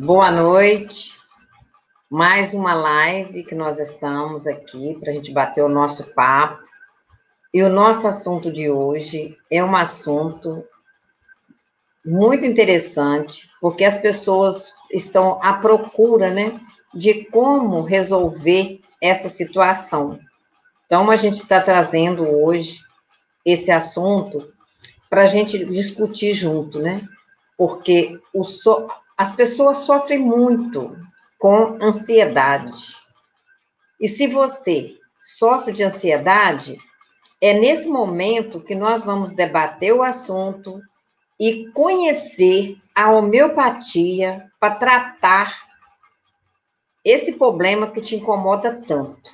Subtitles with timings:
[0.00, 1.16] Boa noite.
[2.08, 6.62] Mais uma live que nós estamos aqui para a gente bater o nosso papo.
[7.52, 10.64] E o nosso assunto de hoje é um assunto
[12.06, 16.60] muito interessante, porque as pessoas estão à procura, né,
[16.94, 20.20] de como resolver essa situação.
[20.86, 22.82] Então, a gente está trazendo hoje
[23.44, 24.48] esse assunto
[25.10, 27.02] para a gente discutir junto, né?
[27.56, 28.86] Porque o so...
[29.18, 30.96] as pessoas sofrem muito
[31.40, 32.96] com ansiedade.
[34.00, 36.78] E se você sofre de ansiedade,
[37.40, 40.80] é nesse momento que nós vamos debater o assunto
[41.38, 45.66] e conhecer a homeopatia para tratar
[47.04, 49.30] esse problema que te incomoda tanto.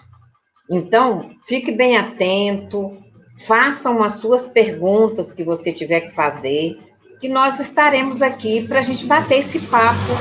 [0.71, 3.03] Então, fique bem atento,
[3.37, 6.79] façam as suas perguntas que você tiver que fazer,
[7.21, 10.13] que nós estaremos aqui para a gente bater esse papo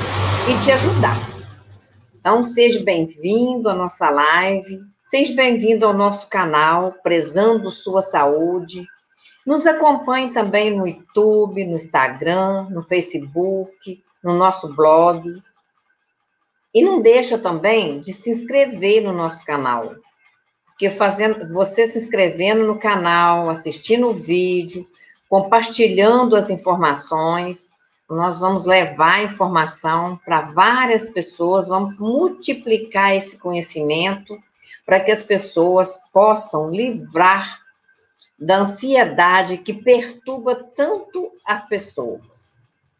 [0.48, 1.16] e te ajudar.
[2.18, 8.86] Então, seja bem-vindo à nossa live, seja bem-vindo ao nosso canal, Prezando Sua Saúde.
[9.46, 15.42] Nos acompanhe também no YouTube, no Instagram, no Facebook, no nosso blog.
[16.74, 19.94] E não deixa também de se inscrever no nosso canal,
[20.64, 24.88] porque fazendo, você se inscrevendo no canal, assistindo o vídeo,
[25.34, 27.72] compartilhando as informações,
[28.08, 34.38] nós vamos levar a informação para várias pessoas, vamos multiplicar esse conhecimento
[34.86, 37.60] para que as pessoas possam livrar
[38.38, 42.56] da ansiedade que perturba tanto as pessoas.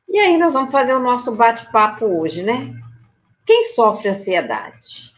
[0.09, 2.75] E aí nós vamos fazer o nosso bate-papo hoje, né?
[3.47, 5.15] Quem sofre ansiedade?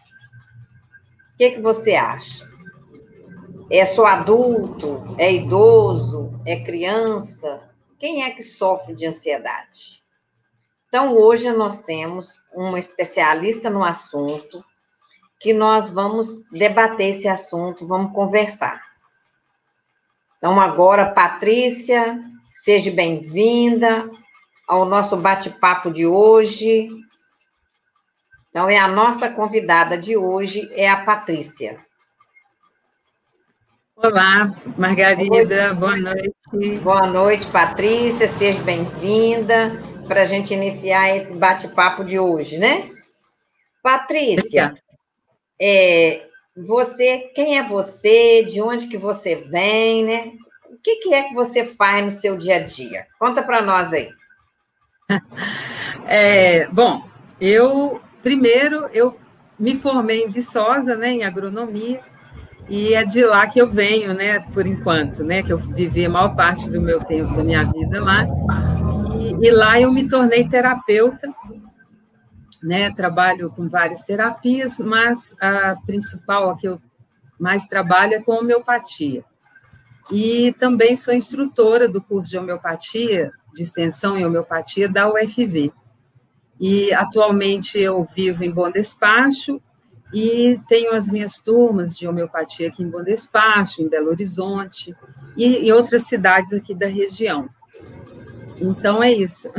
[1.33, 2.47] O que, que você acha?
[3.71, 5.17] É só adulto?
[5.19, 6.41] É idoso?
[6.47, 7.69] É criança?
[7.99, 10.05] Quem é que sofre de ansiedade?
[10.87, 14.65] Então, hoje nós temos uma especialista no assunto,
[15.41, 18.81] que nós vamos debater esse assunto, vamos conversar.
[20.37, 22.23] Então, agora, Patrícia,
[22.53, 24.09] seja bem-vinda
[24.69, 26.89] ao nosso bate-papo de hoje.
[28.49, 31.86] Então, é a nossa convidada de hoje, é a Patrícia.
[33.97, 36.79] Olá, Margarida, boa noite.
[36.83, 39.73] Boa noite, Patrícia, seja bem-vinda
[40.07, 42.89] para a gente iniciar esse bate-papo de hoje, né?
[43.83, 44.75] Patrícia,
[45.61, 46.27] é,
[46.57, 50.33] você, quem é você, de onde que você vem, né?
[50.71, 53.07] O que, que é que você faz no seu dia a dia?
[53.19, 54.09] Conta para nós aí.
[56.09, 57.03] É, bom,
[57.41, 59.17] eu Primeiro, eu
[59.57, 62.03] me formei em Viçosa, né, em agronomia,
[62.69, 66.11] e é de lá que eu venho, né, por enquanto, né, que eu vivi a
[66.11, 68.27] maior parte do meu tempo, da minha vida lá.
[69.15, 71.33] E, e lá eu me tornei terapeuta,
[72.63, 76.81] né, trabalho com várias terapias, mas a principal, a que eu
[77.39, 79.25] mais trabalho é com homeopatia.
[80.11, 85.73] E também sou instrutora do curso de homeopatia, de extensão em homeopatia da UFV.
[86.59, 89.61] E atualmente eu vivo em Bom Despacho
[90.13, 94.95] e tenho as minhas turmas de homeopatia aqui em Bom Despacho, em Belo Horizonte
[95.37, 97.49] e em outras cidades aqui da região.
[98.59, 99.51] Então é isso.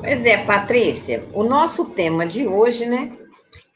[0.00, 3.16] Pois é, Patrícia, o nosso tema de hoje, né,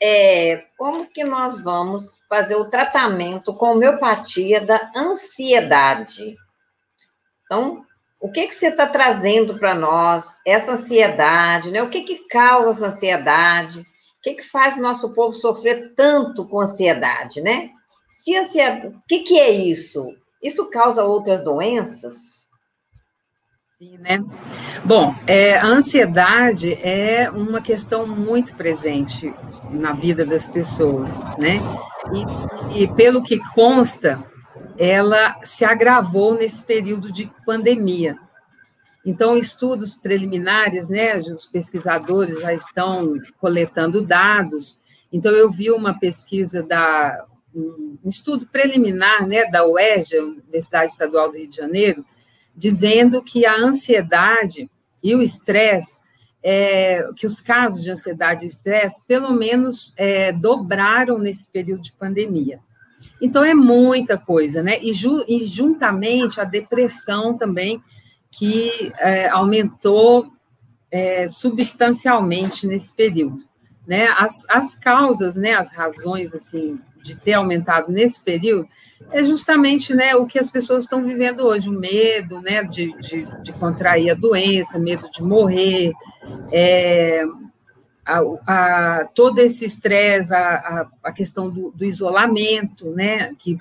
[0.02, 6.36] é como que nós vamos fazer o tratamento com homeopatia da ansiedade.
[7.44, 7.84] Então,
[8.20, 11.82] o que, que você está trazendo para nós, essa ansiedade, né?
[11.82, 13.86] O que, que causa essa ansiedade?
[14.24, 17.70] Que, que faz o nosso povo sofrer tanto com ansiedade, né?
[18.08, 20.08] Se ansiedade, o que, que é isso?
[20.42, 22.48] Isso causa outras doenças?
[23.76, 24.18] Sim, né?
[24.82, 29.34] Bom, é, a ansiedade é uma questão muito presente
[29.70, 31.56] na vida das pessoas, né?
[32.72, 34.24] E, e pelo que consta,
[34.78, 38.18] ela se agravou nesse período de pandemia.
[39.04, 44.80] Então, estudos preliminares, né, os pesquisadores já estão coletando dados.
[45.12, 51.38] Então, eu vi uma pesquisa da um estudo preliminar, né, da UERJ, Universidade Estadual do
[51.38, 52.04] Rio de Janeiro,
[52.56, 54.68] dizendo que a ansiedade
[55.02, 55.96] e o estresse,
[56.42, 61.92] é, que os casos de ansiedade e estresse, pelo menos, é, dobraram nesse período de
[61.92, 62.60] pandemia.
[63.20, 64.78] Então, é muita coisa, né?
[64.82, 67.82] E, ju, e juntamente a depressão também,
[68.36, 70.32] que é, aumentou
[70.90, 73.44] é, substancialmente nesse período.
[73.86, 74.08] Né?
[74.18, 78.66] As, as causas, né, as razões assim de ter aumentado nesse período
[79.10, 83.26] é justamente né, o que as pessoas estão vivendo hoje, o medo né, de, de,
[83.42, 85.92] de contrair a doença, medo de morrer,
[86.50, 87.24] é,
[88.06, 93.58] a, a, todo esse estresse, a, a, questão do, do, isolamento, né, que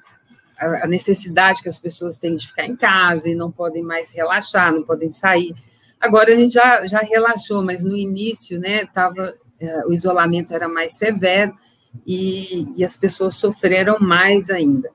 [0.63, 4.73] a, necessidade que as pessoas têm de ficar em casa e não podem mais relaxar,
[4.73, 5.53] não podem sair.
[5.99, 10.67] Agora a gente já, já relaxou, mas no início, né, tava, é, o isolamento era
[10.67, 11.53] mais severo,
[12.05, 14.89] e, e as pessoas sofreram mais ainda.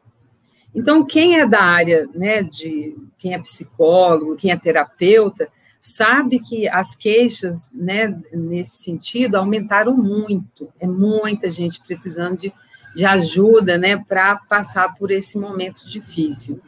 [0.75, 5.49] Então, quem é da área, né, de quem é psicólogo, quem é terapeuta,
[5.81, 10.69] sabe que as queixas, né, nesse sentido, aumentaram muito.
[10.79, 12.53] É muita gente precisando de,
[12.99, 16.61] de ajuda, né, para passar por esse momento difícil.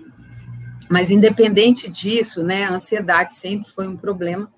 [0.88, 4.48] Mas, independente disso, né, a ansiedade sempre foi um problema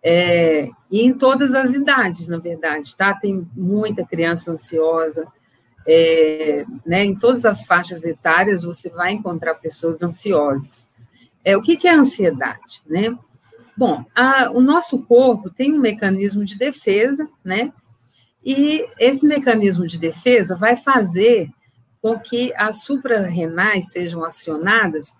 [0.00, 3.14] é, e em todas as idades, na verdade, tá?
[3.14, 5.26] Tem muita criança ansiosa,
[5.84, 7.04] é, né?
[7.04, 10.88] Em todas as faixas etárias você vai encontrar pessoas ansiosas.
[11.44, 13.18] É, o que, que é ansiedade, né?
[13.76, 17.72] Bom, a, o nosso corpo tem um mecanismo de defesa, né?
[18.50, 21.50] E esse mecanismo de defesa vai fazer
[22.00, 25.14] com que as suprarrenais sejam acionadas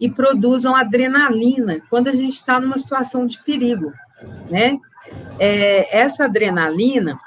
[0.00, 3.92] e produzam adrenalina quando a gente está numa situação de perigo
[4.50, 4.78] né?
[5.38, 7.18] É, essa adrenalina,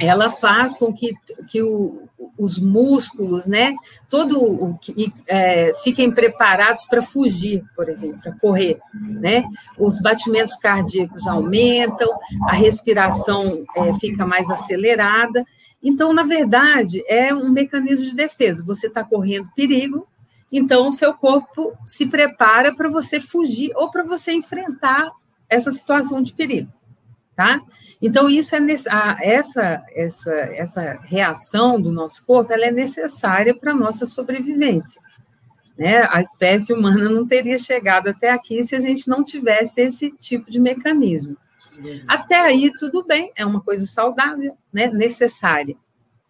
[0.00, 1.14] ela faz com que,
[1.48, 2.08] que o,
[2.38, 3.74] os músculos, né,
[4.08, 9.44] todo o que é, fiquem preparados para fugir, por exemplo, para correr, né?
[9.78, 12.08] Os batimentos cardíacos aumentam,
[12.48, 15.44] a respiração é, fica mais acelerada.
[15.82, 18.64] Então, na verdade, é um mecanismo de defesa.
[18.64, 20.06] Você está correndo perigo,
[20.50, 25.10] então o seu corpo se prepara para você fugir ou para você enfrentar
[25.48, 26.72] essa situação de perigo,
[27.36, 27.60] tá?
[28.02, 28.58] Então, isso é
[29.22, 35.00] essa, essa, essa reação do nosso corpo ela é necessária para a nossa sobrevivência.
[35.78, 36.06] Né?
[36.10, 40.50] A espécie humana não teria chegado até aqui se a gente não tivesse esse tipo
[40.50, 41.36] de mecanismo.
[42.08, 44.88] Até aí, tudo bem, é uma coisa saudável, né?
[44.88, 45.76] necessária.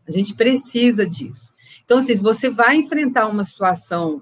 [0.06, 1.54] A gente precisa disso.
[1.84, 4.20] Então, assim, se você vai enfrentar uma situação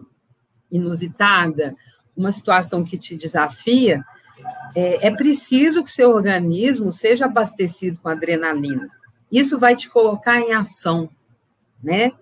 [0.70, 1.74] inusitada,
[2.16, 4.04] uma situação que te desafia,
[4.74, 8.88] é, é preciso que seu organismo seja abastecido com adrenalina.
[9.30, 11.08] Isso vai te colocar em ação,
[11.82, 12.12] né?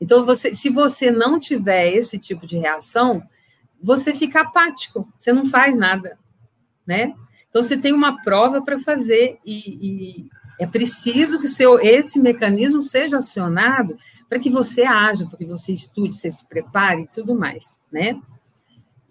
[0.00, 3.22] Então, você, se você não tiver esse tipo de reação,
[3.80, 6.18] você fica apático, você não faz nada,
[6.86, 7.14] né?
[7.48, 10.28] Então, você tem uma prova para fazer e, e,
[10.58, 13.96] é preciso que seu, esse mecanismo seja acionado
[14.28, 18.20] para que você haja, para que você estude, você se prepare e tudo mais, né?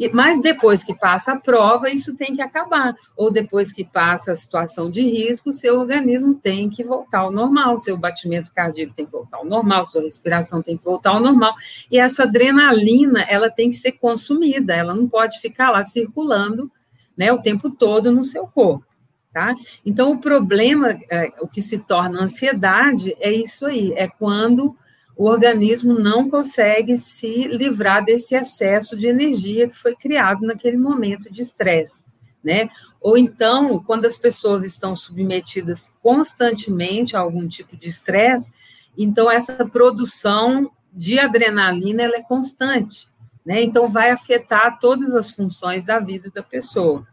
[0.09, 2.95] Mas depois que passa a prova, isso tem que acabar.
[3.15, 7.77] Ou depois que passa a situação de risco, seu organismo tem que voltar ao normal,
[7.77, 11.53] seu batimento cardíaco tem que voltar ao normal, sua respiração tem que voltar ao normal.
[11.89, 16.71] E essa adrenalina, ela tem que ser consumida, ela não pode ficar lá circulando
[17.15, 18.86] né, o tempo todo no seu corpo.
[19.33, 19.56] Tá?
[19.86, 24.75] Então, o problema, é, o que se torna ansiedade, é isso aí, é quando
[25.15, 31.31] o organismo não consegue se livrar desse excesso de energia que foi criado naquele momento
[31.31, 32.05] de estresse,
[32.43, 32.69] né?
[32.99, 38.51] Ou então, quando as pessoas estão submetidas constantemente a algum tipo de estresse,
[38.97, 43.07] então essa produção de adrenalina ela é constante,
[43.45, 43.61] né?
[43.61, 47.05] Então vai afetar todas as funções da vida da pessoa,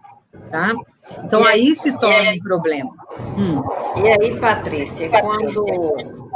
[0.50, 0.72] tá?
[1.25, 2.94] Então aí se torna um problema.
[3.37, 3.62] Hum.
[4.02, 6.27] E aí, Patrícia, quando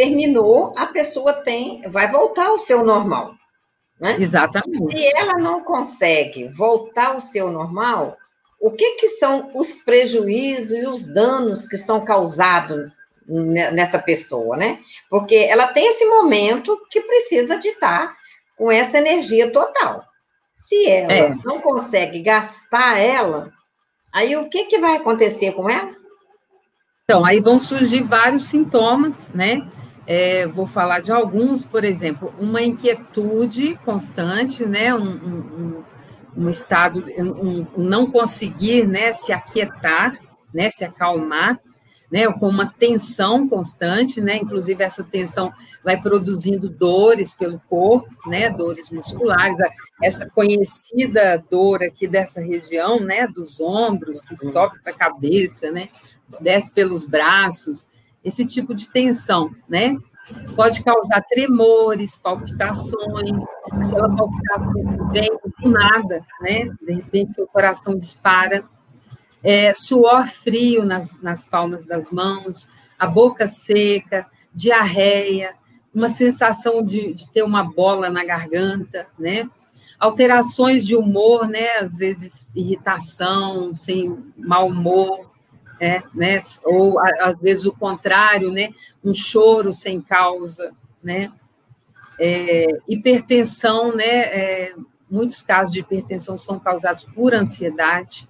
[0.00, 3.34] terminou, a pessoa tem, vai voltar ao seu normal.
[4.00, 4.16] Né?
[4.18, 4.98] Exatamente.
[4.98, 8.16] Se ela não consegue voltar ao seu normal,
[8.58, 12.90] o que, que são os prejuízos e os danos que são causados
[13.28, 14.78] nessa pessoa, né?
[15.10, 18.16] Porque ela tem esse momento que precisa de estar
[18.56, 20.02] com essa energia total.
[20.54, 21.34] Se ela é.
[21.44, 23.52] não consegue gastar ela,
[24.10, 25.94] aí o que, que vai acontecer com ela?
[27.04, 29.68] Então, aí vão surgir vários sintomas, né?
[30.12, 35.84] É, vou falar de alguns, por exemplo, uma inquietude constante, né, um, um,
[36.36, 40.18] um estado, um, um, não conseguir, né, se aquietar,
[40.52, 41.60] né, se acalmar,
[42.10, 45.52] né, com uma tensão constante, né, inclusive essa tensão
[45.84, 49.58] vai produzindo dores pelo corpo, né, dores musculares,
[50.02, 54.50] essa conhecida dor aqui dessa região, né, dos ombros, que uhum.
[54.50, 55.88] sobe para a cabeça, né,
[56.40, 57.86] desce pelos braços,
[58.24, 59.96] esse tipo de tensão, né?
[60.54, 66.68] Pode causar tremores, palpitações, aquela palpitação que vem do nada, né?
[66.80, 68.64] De repente seu coração dispara,
[69.42, 75.54] é, suor frio nas, nas palmas das mãos, a boca seca, diarreia,
[75.94, 79.48] uma sensação de, de ter uma bola na garganta, né?
[79.98, 81.78] Alterações de humor, né?
[81.78, 85.29] Às vezes irritação, sem mau humor,
[85.80, 86.40] é, né?
[86.64, 88.68] Ou às vezes o contrário, né?
[89.02, 90.72] Um choro sem causa,
[91.02, 91.32] né?
[92.18, 94.04] É, hipertensão, né?
[94.04, 94.74] É,
[95.10, 98.28] muitos casos de hipertensão são causados por ansiedade,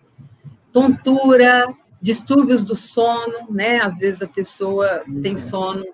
[0.73, 1.67] tontura,
[2.01, 3.81] distúrbios do sono, né?
[3.81, 5.85] Às vezes a pessoa tem sono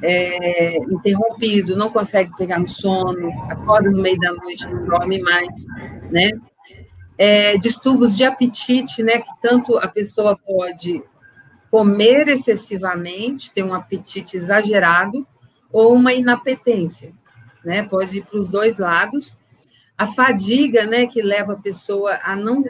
[0.00, 5.64] é, interrompido, não consegue pegar no sono, acorda no meio da noite, não dorme mais,
[6.12, 6.30] né?
[7.16, 9.20] É, distúrbios de apetite, né?
[9.20, 11.02] Que tanto a pessoa pode
[11.70, 15.26] comer excessivamente, ter um apetite exagerado,
[15.72, 17.12] ou uma inapetência,
[17.64, 17.82] né?
[17.82, 19.36] Pode ir para os dois lados.
[19.96, 21.06] A fadiga, né?
[21.06, 22.64] Que leva a pessoa a não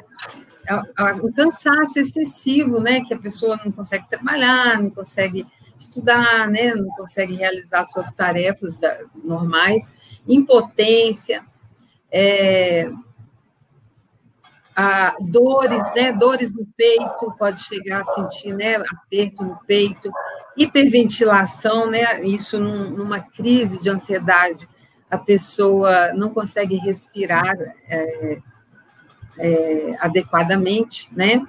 [1.23, 3.03] um cansaço excessivo, né?
[3.05, 5.47] Que a pessoa não consegue trabalhar, não consegue
[5.79, 6.75] estudar, né?
[6.75, 9.91] Não consegue realizar suas tarefas da, normais,
[10.27, 11.45] impotência,
[12.11, 12.91] é,
[14.75, 16.13] a, dores, né?
[16.13, 18.77] Dores no peito, pode chegar a sentir, né?
[18.77, 20.11] Aperto no peito,
[20.57, 22.25] hiperventilação, né?
[22.25, 24.69] Isso num, numa crise de ansiedade,
[25.11, 27.55] a pessoa não consegue respirar.
[27.89, 28.39] É,
[29.39, 31.45] é, adequadamente, né?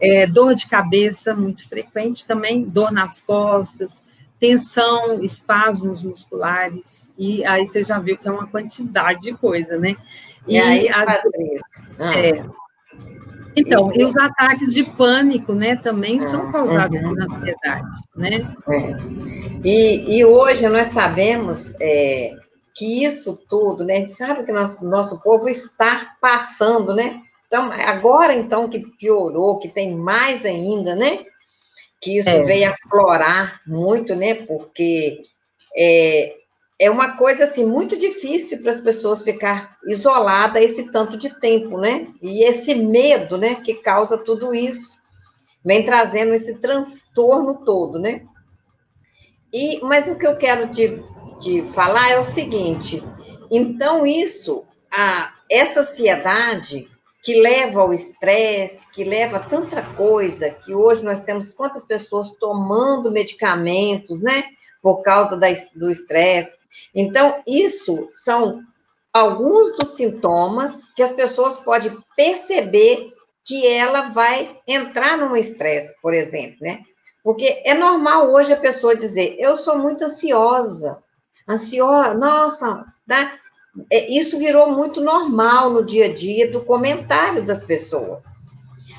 [0.00, 4.04] É, dor de cabeça muito frequente também, dor nas costas,
[4.38, 9.96] tensão, espasmos musculares, e aí você já viu que é uma quantidade de coisa, né?
[10.46, 11.08] E, e aí, as,
[11.98, 12.18] ah.
[12.18, 12.44] é,
[13.56, 17.08] então, e, e, os ataques de pânico, né, também são ah, causados uhum.
[17.08, 18.54] por ansiedade, né?
[18.70, 18.96] É.
[19.64, 22.34] E, e hoje nós sabemos é,
[22.74, 23.94] que isso tudo, né?
[23.94, 27.22] A gente sabe que nosso, nosso povo está passando, né?
[27.46, 31.24] Então, agora então que piorou, que tem mais ainda, né?
[32.00, 32.42] Que isso é.
[32.42, 34.34] veio aflorar muito, né?
[34.34, 35.22] Porque
[35.74, 36.34] é,
[36.78, 41.78] é uma coisa assim muito difícil para as pessoas ficar isoladas esse tanto de tempo,
[41.78, 42.08] né?
[42.20, 44.98] E esse medo, né, que causa tudo isso,
[45.64, 48.22] vem trazendo esse transtorno todo, né?
[49.52, 51.02] E, mas o que eu quero te,
[51.40, 53.02] te falar é o seguinte:
[53.50, 56.90] então, isso, a, essa ansiedade
[57.22, 62.32] que leva ao estresse, que leva a tanta coisa, que hoje nós temos quantas pessoas
[62.38, 64.44] tomando medicamentos, né?
[64.86, 66.56] Por causa da, do estresse.
[66.94, 68.62] Então, isso são
[69.12, 73.10] alguns dos sintomas que as pessoas podem perceber
[73.44, 76.82] que ela vai entrar num estresse, por exemplo, né?
[77.24, 81.02] Porque é normal hoje a pessoa dizer, eu sou muito ansiosa,
[81.48, 83.32] ansiosa, nossa, né?
[83.90, 88.24] É, isso virou muito normal no dia a dia do comentário das pessoas.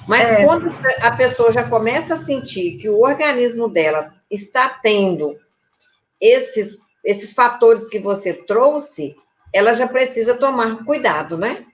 [0.06, 0.44] Mas é.
[0.44, 0.70] quando
[1.02, 5.38] a pessoa já começa a sentir que o organismo dela está tendo
[6.20, 9.16] esses, esses fatores que você trouxe,
[9.54, 11.66] ela já precisa tomar cuidado, né?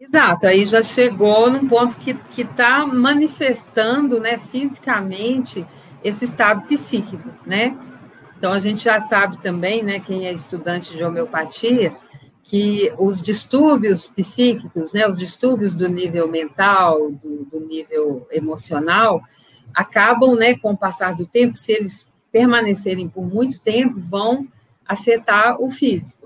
[0.00, 5.66] Exato, aí já chegou num ponto que está manifestando, né, fisicamente,
[6.02, 7.76] esse estado psíquico, né?
[8.38, 11.94] Então, a gente já sabe também, né, quem é estudante de homeopatia,
[12.42, 19.20] que os distúrbios psíquicos, né, os distúrbios do nível mental, do, do nível emocional,
[19.74, 24.46] acabam, né, com o passar do tempo, se eles permanecerem por muito tempo, vão
[24.86, 26.20] afetar o físico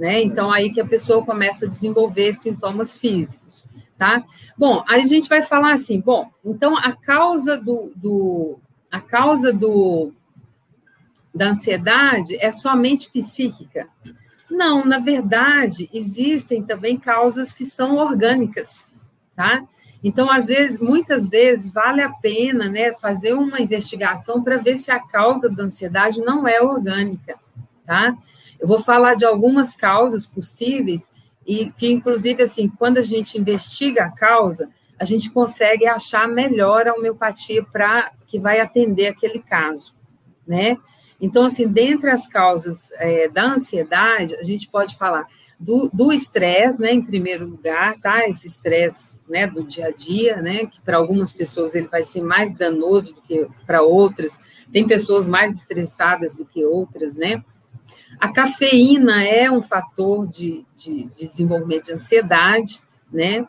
[0.00, 0.22] né?
[0.22, 3.66] Então, aí que a pessoa começa a desenvolver sintomas físicos,
[3.98, 4.24] tá?
[4.56, 8.58] Bom, aí a gente vai falar assim, bom, então a causa do, do
[8.90, 10.10] a causa do,
[11.34, 13.88] da ansiedade é somente psíquica?
[14.50, 18.90] Não, na verdade, existem também causas que são orgânicas,
[19.36, 19.62] tá?
[20.02, 24.90] Então, às vezes, muitas vezes, vale a pena né, fazer uma investigação para ver se
[24.90, 27.38] a causa da ansiedade não é orgânica,
[27.84, 28.16] tá?
[28.58, 31.10] Eu vou falar de algumas causas possíveis
[31.46, 36.86] e que, inclusive, assim, quando a gente investiga a causa, a gente consegue achar melhor
[36.86, 39.94] a homeopatia para que vai atender aquele caso,
[40.46, 40.76] né?
[41.20, 45.26] Então, assim, dentre as causas é, da ansiedade, a gente pode falar
[45.60, 48.26] do estresse, né, em primeiro lugar, tá?
[48.26, 52.22] Esse estresse, né, do dia a dia, né, que para algumas pessoas ele vai ser
[52.22, 54.40] mais danoso do que para outras.
[54.72, 57.44] Tem pessoas mais estressadas do que outras, né?
[58.18, 62.80] A cafeína é um fator de, de, de desenvolvimento de ansiedade,
[63.12, 63.46] né?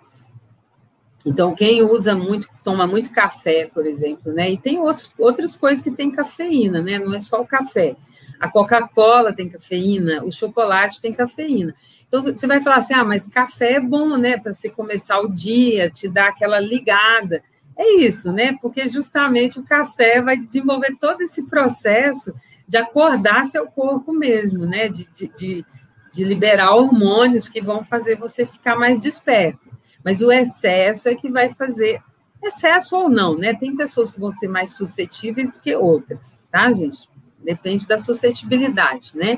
[1.26, 4.52] Então, quem usa muito, toma muito café, por exemplo, né?
[4.52, 6.98] E tem outros, outras coisas que tem cafeína, né?
[7.00, 7.96] Não é só o café.
[8.40, 11.76] A Coca-Cola tem cafeína, o chocolate tem cafeína.
[12.12, 14.38] Então, você vai falar assim, ah, mas café é bom, né?
[14.38, 17.42] Para você começar o dia, te dar aquela ligada.
[17.78, 18.58] É isso, né?
[18.62, 22.34] Porque justamente o café vai desenvolver todo esse processo
[22.68, 24.90] de acordar seu corpo mesmo, né?
[24.90, 25.66] De, de,
[26.12, 29.72] de, liberar hormônios que vão fazer você ficar mais desperto.
[30.04, 32.02] Mas o excesso é que vai fazer
[32.44, 33.54] excesso ou não, né?
[33.54, 37.10] Tem pessoas que vão ser mais suscetíveis do que outras, tá, gente?
[37.42, 39.38] Depende da suscetibilidade, né?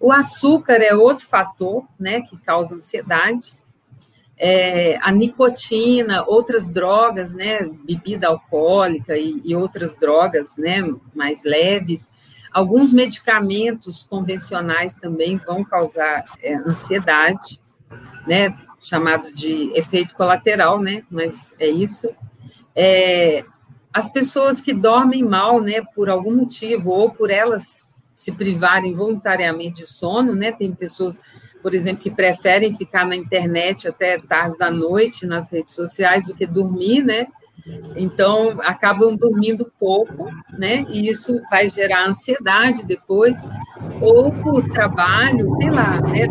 [0.00, 3.56] O açúcar é outro fator, né, que causa ansiedade.
[4.36, 10.80] É, a nicotina, outras drogas, né, bebida alcoólica e, e outras drogas, né,
[11.12, 12.08] mais leves.
[12.52, 17.60] Alguns medicamentos convencionais também vão causar é, ansiedade,
[18.26, 22.08] né, chamado de efeito colateral, né, mas é isso.
[22.76, 23.44] É,
[23.92, 27.87] as pessoas que dormem mal, né, por algum motivo, ou por elas
[28.18, 31.20] se privarem voluntariamente de sono, né, tem pessoas,
[31.62, 36.34] por exemplo, que preferem ficar na internet até tarde da noite, nas redes sociais, do
[36.34, 37.28] que dormir, né,
[37.94, 43.40] então acabam dormindo pouco, né, e isso vai gerar ansiedade depois,
[44.00, 46.26] ou por trabalho, sei lá, né,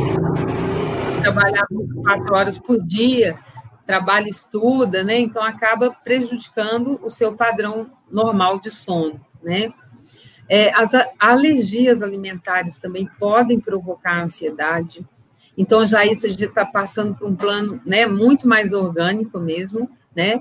[1.21, 1.65] trabalhar
[2.03, 3.39] quatro horas por dia,
[3.85, 5.17] trabalha, estuda, né?
[5.17, 9.71] Então acaba prejudicando o seu padrão normal de sono, né?
[10.49, 15.05] É, as alergias alimentares também podem provocar ansiedade.
[15.57, 19.89] Então já isso a gente está passando por um plano, né, muito mais orgânico mesmo,
[20.15, 20.39] né?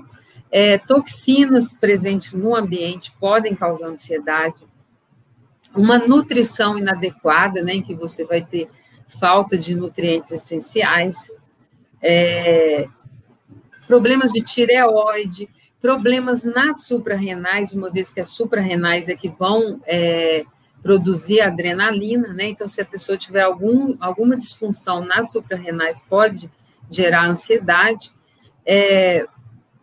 [0.49, 4.65] É, toxinas presentes no ambiente podem causar ansiedade.
[5.75, 8.69] Uma nutrição inadequada, né, em que você vai ter
[9.19, 11.31] falta de nutrientes essenciais,
[12.01, 12.87] é,
[13.87, 15.49] problemas de tireoide,
[15.81, 20.43] problemas nas suprarrenais, uma vez que as suprarrenais é que vão é,
[20.81, 22.49] produzir adrenalina, né?
[22.49, 26.49] Então, se a pessoa tiver algum, alguma disfunção nas suprarrenais, pode
[26.89, 28.11] gerar ansiedade.
[28.65, 29.25] É,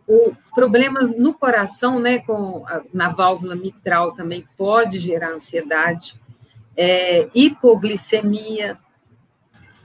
[0.07, 6.19] o problema no coração, né, com na válvula mitral também pode gerar ansiedade.
[6.77, 8.77] É, hipoglicemia,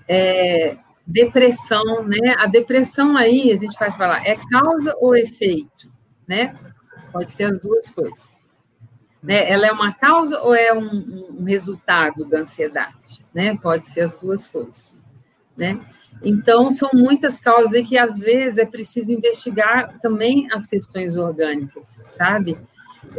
[0.08, 0.76] é,
[1.06, 2.34] depressão, né?
[2.38, 5.90] A depressão aí, a gente vai falar, é causa ou efeito,
[6.30, 6.54] né?
[7.12, 8.38] Pode ser as duas coisas.
[9.20, 9.50] Né?
[9.50, 13.58] Ela é uma causa ou é um, um resultado da ansiedade, né?
[13.60, 14.96] Pode ser as duas coisas,
[15.56, 15.80] né?
[16.22, 21.98] Então, são muitas causas e que, às vezes, é preciso investigar também as questões orgânicas,
[22.08, 22.56] sabe?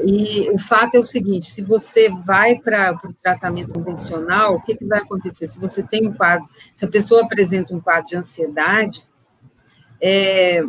[0.06, 4.76] E o fato é o seguinte: se você vai para o tratamento convencional, o que,
[4.76, 5.50] que vai acontecer?
[5.50, 9.04] Se você tem um quadro, se a pessoa apresenta um quadro de ansiedade,
[10.00, 10.64] é,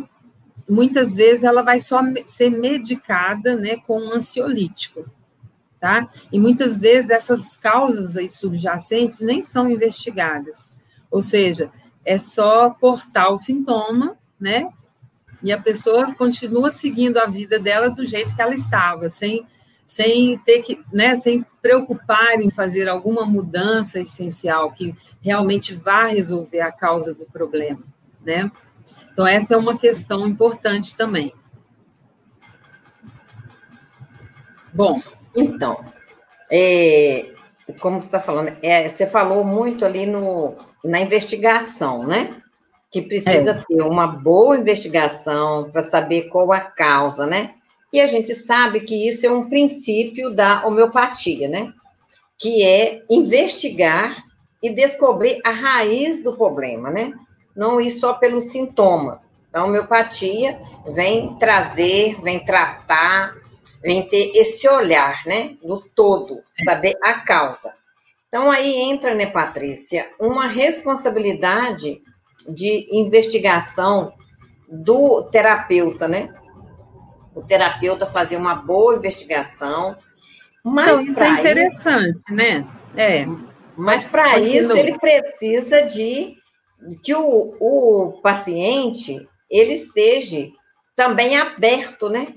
[0.69, 5.05] muitas vezes ela vai só ser medicada né, com um ansiolítico,
[5.79, 6.07] tá?
[6.31, 10.69] E muitas vezes essas causas aí subjacentes nem são investigadas.
[11.11, 11.71] Ou seja,
[12.05, 14.69] é só cortar o sintoma, né?
[15.41, 19.45] E a pessoa continua seguindo a vida dela do jeito que ela estava, sem,
[19.85, 26.61] sem ter que, né, sem preocupar em fazer alguma mudança essencial que realmente vá resolver
[26.61, 27.83] a causa do problema,
[28.25, 28.49] né?
[29.11, 31.33] Então essa é uma questão importante também.
[34.73, 34.99] Bom,
[35.35, 35.85] então,
[36.51, 37.31] é,
[37.79, 42.41] como você está falando, é, você falou muito ali no, na investigação, né?
[42.93, 43.53] que precisa é.
[43.67, 47.55] ter uma boa investigação para saber qual a causa, né?
[47.91, 51.73] E a gente sabe que isso é um princípio da homeopatia, né?
[52.37, 54.23] Que é investigar
[54.61, 57.11] e descobrir a raiz do problema, né?
[57.55, 59.21] Não ir só pelo sintoma.
[59.53, 63.35] A homeopatia vem trazer, vem tratar,
[63.81, 65.55] vem ter esse olhar, né?
[65.63, 67.73] Do todo, saber a causa.
[68.27, 72.01] Então aí entra, né, Patrícia, uma responsabilidade
[72.49, 74.13] de investigação
[74.67, 76.33] do terapeuta, né?
[77.35, 79.95] O terapeuta fazer uma boa investigação.
[80.63, 82.67] Mas então, isso é interessante, isso, né?
[82.95, 83.27] É.
[83.77, 86.35] Mas para isso ele precisa de
[87.03, 90.47] que o, o paciente ele esteja
[90.95, 92.35] também aberto, né?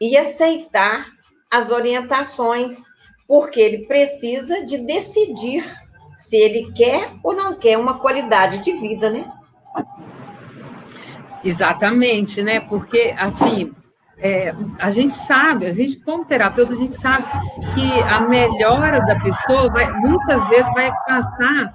[0.00, 1.06] E aceitar
[1.50, 2.84] as orientações,
[3.26, 5.64] porque ele precisa de decidir
[6.16, 9.30] se ele quer ou não quer uma qualidade de vida, né?
[11.44, 12.60] Exatamente, né?
[12.60, 13.72] Porque, assim,
[14.18, 17.24] é, a gente sabe, a gente, como terapeuta, a gente sabe
[17.74, 21.72] que a melhora da pessoa vai, muitas vezes vai passar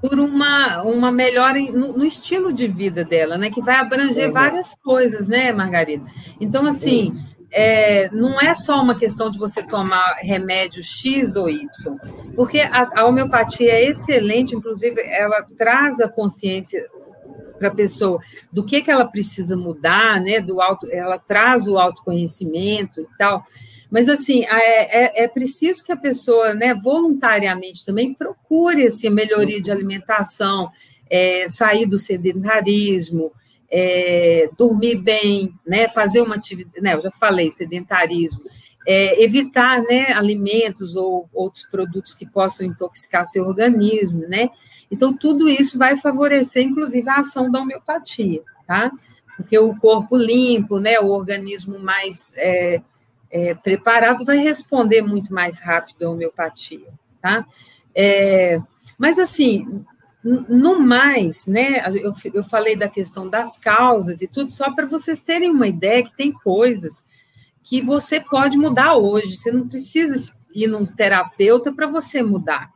[0.00, 3.50] por uma, uma melhora no, no estilo de vida dela, né?
[3.50, 4.32] Que vai abranger uhum.
[4.32, 6.04] várias coisas, né, Margarida?
[6.40, 7.12] Então, assim,
[7.52, 11.68] é, não é só uma questão de você tomar remédio X ou Y,
[12.34, 16.88] porque a, a homeopatia é excelente, inclusive, ela traz a consciência
[17.58, 18.18] para a pessoa
[18.50, 20.40] do que, que ela precisa mudar, né?
[20.40, 23.44] Do auto, ela traz o autoconhecimento e tal.
[23.90, 29.60] Mas, assim, é, é, é, preciso que a pessoa, né, voluntariamente também procure, assim, melhoria
[29.60, 30.70] de alimentação,
[31.10, 33.32] é, sair do sedentarismo,
[33.68, 38.42] é, dormir bem, né, fazer uma atividade, né, eu já falei, sedentarismo,
[38.86, 44.50] é, evitar, né, alimentos ou outros produtos que possam intoxicar seu organismo, né,
[44.90, 48.90] então tudo isso vai favorecer, inclusive, a ação da homeopatia, tá,
[49.36, 52.80] porque o corpo limpo, né, o organismo mais é,
[53.30, 56.88] é, preparado vai responder muito mais rápido à homeopatia,
[57.20, 57.46] tá,
[57.94, 58.60] é,
[58.98, 59.84] mas assim,
[60.22, 65.20] no mais, né, eu, eu falei da questão das causas e tudo, só para vocês
[65.20, 67.04] terem uma ideia que tem coisas
[67.62, 72.70] que você pode mudar hoje, você não precisa ir num terapeuta para você mudar,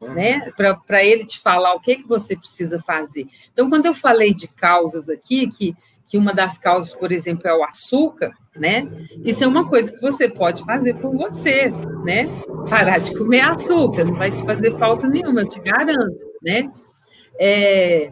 [0.00, 0.50] né,
[0.86, 3.28] para ele te falar o que, que você precisa fazer.
[3.52, 5.76] Então, quando eu falei de causas aqui, que,
[6.08, 8.88] que uma das causas, por exemplo, é o açúcar, né,
[9.24, 11.68] isso é uma coisa que você pode fazer por você,
[12.04, 12.26] né,
[12.68, 16.68] parar de comer açúcar, não vai te fazer falta nenhuma, eu te garanto, né,
[17.38, 18.08] é,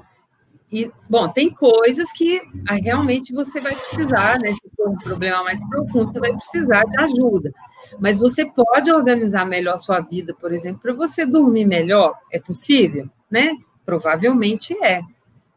[0.70, 4.48] e, bom, tem coisas que ah, realmente você vai precisar, né?
[4.52, 7.52] Se for um problema mais profundo, você vai precisar de ajuda.
[8.00, 12.18] Mas você pode organizar melhor sua vida, por exemplo, para você dormir melhor.
[12.32, 13.08] É possível?
[13.30, 13.56] Né?
[13.84, 15.02] Provavelmente é.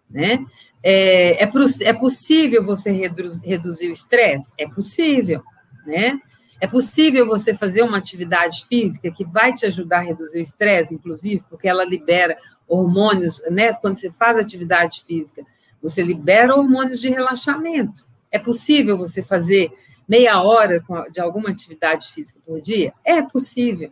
[0.10, 0.45] Né?
[0.84, 1.50] É, é,
[1.84, 4.50] é possível você reduzir o estresse?
[4.58, 5.44] É possível.
[5.86, 6.20] Né?
[6.62, 10.94] É possível você fazer uma atividade física que vai te ajudar a reduzir o estresse,
[10.94, 12.38] inclusive, porque ela libera
[12.68, 13.74] hormônios, né?
[13.74, 15.44] Quando você faz atividade física,
[15.82, 18.06] você libera hormônios de relaxamento.
[18.32, 19.72] É possível você fazer
[20.08, 22.94] meia hora de alguma atividade física por dia?
[23.04, 23.92] É possível.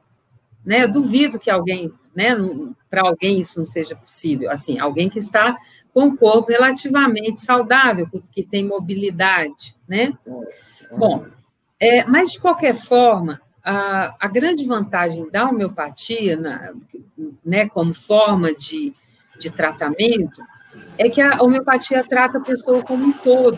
[0.65, 0.83] Né?
[0.83, 2.35] Eu duvido que alguém, né,
[2.89, 4.51] para alguém isso não seja possível.
[4.51, 5.55] Assim, alguém que está
[5.97, 10.13] com um corpo relativamente saudável, que tem mobilidade, né?
[10.95, 11.25] Bom,
[11.79, 16.71] é, mas de qualquer forma, a, a grande vantagem da homeopatia, na,
[17.43, 18.93] né, como forma de,
[19.39, 20.39] de tratamento,
[20.99, 23.57] é que a homeopatia trata a pessoa como um todo.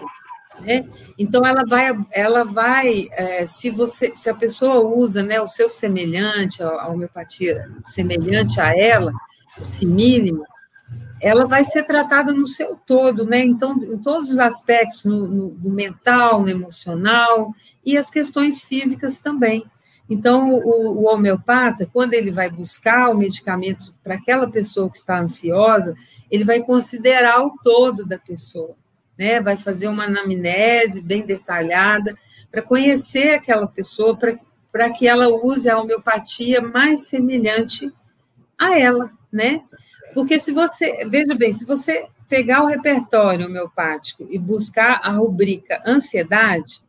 [0.61, 0.87] Né?
[1.17, 5.69] Então ela vai, ela vai, é, se você, se a pessoa usa, né, o seu
[5.69, 9.11] semelhante, a homeopatia semelhante a ela,
[9.59, 10.45] o simínimo,
[11.21, 13.43] ela vai ser tratada no seu todo, né?
[13.43, 17.53] Então, em todos os aspectos, no, no, no mental, no emocional
[17.85, 19.65] e as questões físicas também.
[20.09, 25.19] Então, o, o homeopata, quando ele vai buscar o medicamento para aquela pessoa que está
[25.19, 25.95] ansiosa,
[26.31, 28.75] ele vai considerar o todo da pessoa,
[29.17, 29.39] né?
[29.39, 32.17] Vai fazer uma anamnese bem detalhada
[32.51, 34.17] para conhecer aquela pessoa,
[34.71, 37.91] para que ela use a homeopatia mais semelhante
[38.57, 39.61] a ela, né?
[40.13, 45.81] Porque se você, veja bem, se você pegar o repertório homeopático e buscar a rubrica
[45.85, 46.81] ansiedade,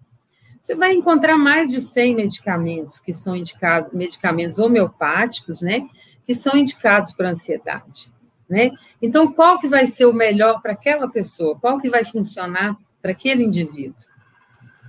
[0.61, 5.89] você vai encontrar mais de 100 medicamentos que são indicados, medicamentos homeopáticos, né,
[6.27, 8.13] que são indicados para ansiedade,
[8.49, 8.71] né?
[9.01, 11.59] Então, qual que vai ser o melhor para aquela pessoa?
[11.59, 14.07] Qual que vai funcionar para aquele indivíduo?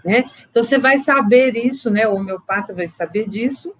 [0.04, 0.26] Né?
[0.50, 2.08] Então, você vai saber isso, né?
[2.08, 3.74] O homeopata vai saber disso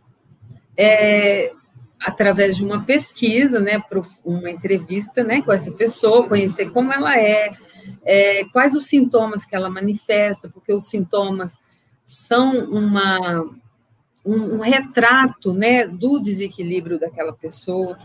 [0.78, 1.54] é,
[2.02, 3.82] através de uma pesquisa, né?
[4.26, 5.42] Uma entrevista, né?
[5.42, 7.54] Com essa pessoa, conhecer como ela é,
[8.04, 11.60] é quais os sintomas que ela manifesta, porque os sintomas
[12.04, 13.46] são uma,
[14.26, 17.98] um, um retrato né, do desequilíbrio daquela pessoa.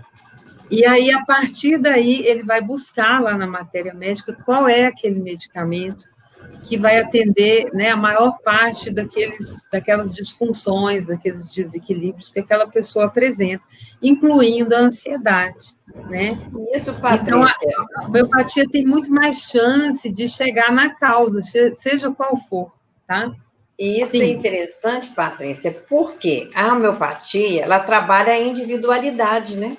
[0.71, 5.21] E aí, a partir daí, ele vai buscar lá na matéria médica qual é aquele
[5.21, 6.05] medicamento
[6.65, 13.07] que vai atender né, a maior parte daqueles, daquelas disfunções, daqueles desequilíbrios que aquela pessoa
[13.07, 13.63] apresenta,
[14.03, 15.77] incluindo a ansiedade.
[16.11, 16.37] Né?
[16.75, 17.37] Isso, Patrícia.
[17.37, 17.45] Então,
[17.97, 22.73] a, homeopatia tem muito mais chance de chegar na causa, seja qual for,
[23.07, 23.33] tá?
[23.79, 24.23] E isso é Sim.
[24.23, 29.77] é interessante, Patrícia, porque a homeopatia, ela trabalha a individualidade, né?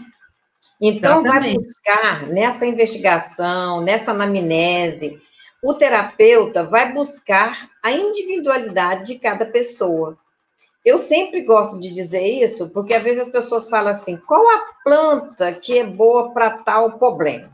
[0.80, 1.44] Então, Exatamente.
[1.44, 5.20] vai buscar nessa investigação, nessa anamnese,
[5.64, 10.18] o terapeuta vai buscar a individualidade de cada pessoa.
[10.86, 14.66] Eu sempre gosto de dizer isso, porque às vezes as pessoas falam assim: qual a
[14.84, 17.52] planta que é boa para tal problema?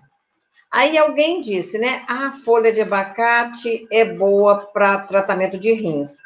[0.72, 2.04] Aí alguém disse, né?
[2.08, 6.18] A folha de abacate é boa para tratamento de rins.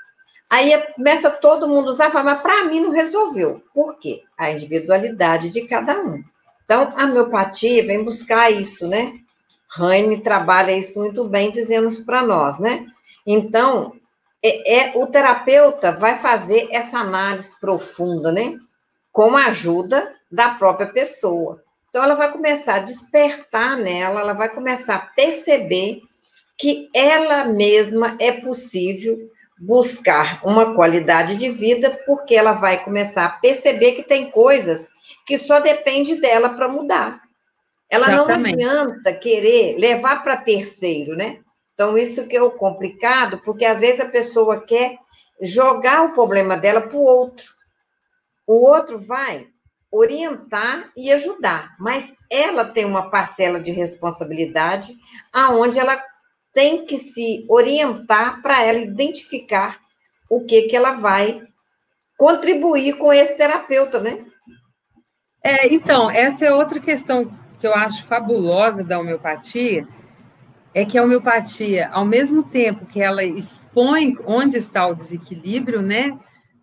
[0.50, 3.62] Aí começa todo mundo usar, mas para mim não resolveu.
[3.74, 4.24] Por quê?
[4.38, 6.24] A individualidade de cada um.
[6.64, 9.20] Então, a miopatia vem buscar isso, né?
[9.80, 12.86] Heine trabalha isso muito bem, dizendo para nós, né?
[13.26, 13.94] Então,
[14.44, 18.58] é, é, o terapeuta vai fazer essa análise profunda, né?
[19.12, 21.62] Com a ajuda da própria pessoa.
[21.90, 26.02] Então, ela vai começar a despertar nela, ela vai começar a perceber
[26.58, 33.30] que ela mesma é possível buscar uma qualidade de vida, porque ela vai começar a
[33.30, 34.90] perceber que tem coisas
[35.26, 37.27] que só depende dela para mudar.
[37.90, 38.58] Ela Exatamente.
[38.58, 41.40] não adianta querer levar para terceiro, né?
[41.74, 44.98] Então, isso que é o complicado, porque às vezes a pessoa quer
[45.42, 47.46] jogar o problema dela para o outro.
[48.48, 49.48] O outro vai
[49.92, 54.94] orientar e ajudar, mas ela tem uma parcela de responsabilidade
[55.32, 56.04] aonde ela
[56.54, 59.80] tem que se orientar para ela identificar
[60.30, 61.42] o que que ela vai
[62.18, 64.26] contribuir com esse terapeuta, né?
[65.44, 69.88] É, então, essa é outra questão que eu acho fabulosa da homeopatia,
[70.74, 76.18] é que a homeopatia, ao mesmo tempo que ela expõe onde está o desequilíbrio, né,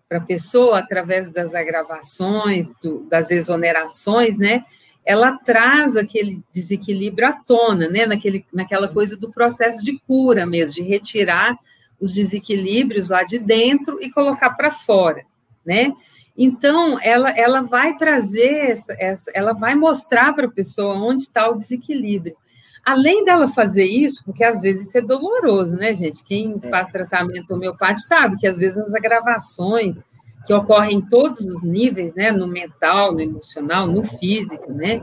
[0.08, 4.64] para a pessoa, através das agravações, do, das exonerações, né,
[5.04, 10.76] ela traz aquele desequilíbrio à tona, né, naquele, naquela coisa do processo de cura mesmo,
[10.76, 11.56] de retirar
[12.00, 15.24] os desequilíbrios lá de dentro e colocar para fora,
[15.64, 15.92] né?
[16.36, 21.48] Então, ela, ela vai trazer, essa, essa, ela vai mostrar para a pessoa onde está
[21.48, 22.36] o desequilíbrio.
[22.84, 26.24] Além dela fazer isso, porque às vezes isso é doloroso, né, gente?
[26.24, 26.68] Quem é.
[26.68, 29.98] faz tratamento homeopático sabe que às vezes as agravações
[30.46, 35.00] que ocorrem em todos os níveis, né, no mental, no emocional, no físico, né,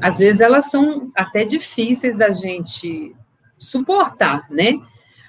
[0.00, 3.12] às vezes elas são até difíceis da gente
[3.58, 4.74] suportar, né?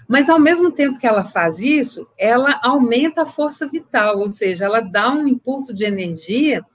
[0.10, 4.66] Mas ao mesmo tempo que ela faz isso, ela aumenta a força vital, ou seja,
[4.66, 6.66] ela dá um impulso de energia,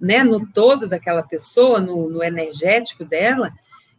[0.00, 3.52] né, no todo daquela pessoa, no, no energético dela,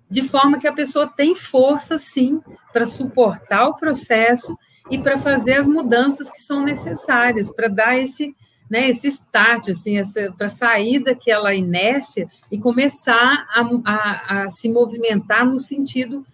[0.09, 2.41] de forma que a pessoa tem força, sim,
[2.73, 4.57] para suportar o processo
[4.89, 8.35] e para fazer as mudanças que são necessárias, para dar esse,
[8.67, 10.01] né, esse start, assim,
[10.35, 16.25] para sair daquela inércia e começar a, a, a se movimentar no sentido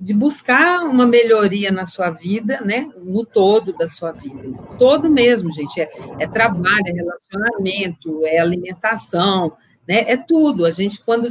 [0.00, 4.42] de buscar uma melhoria na sua vida, né, no todo da sua vida,
[4.78, 9.52] todo mesmo, gente, é, é trabalho, é relacionamento, é alimentação,
[9.88, 11.28] né, é tudo, a gente, quando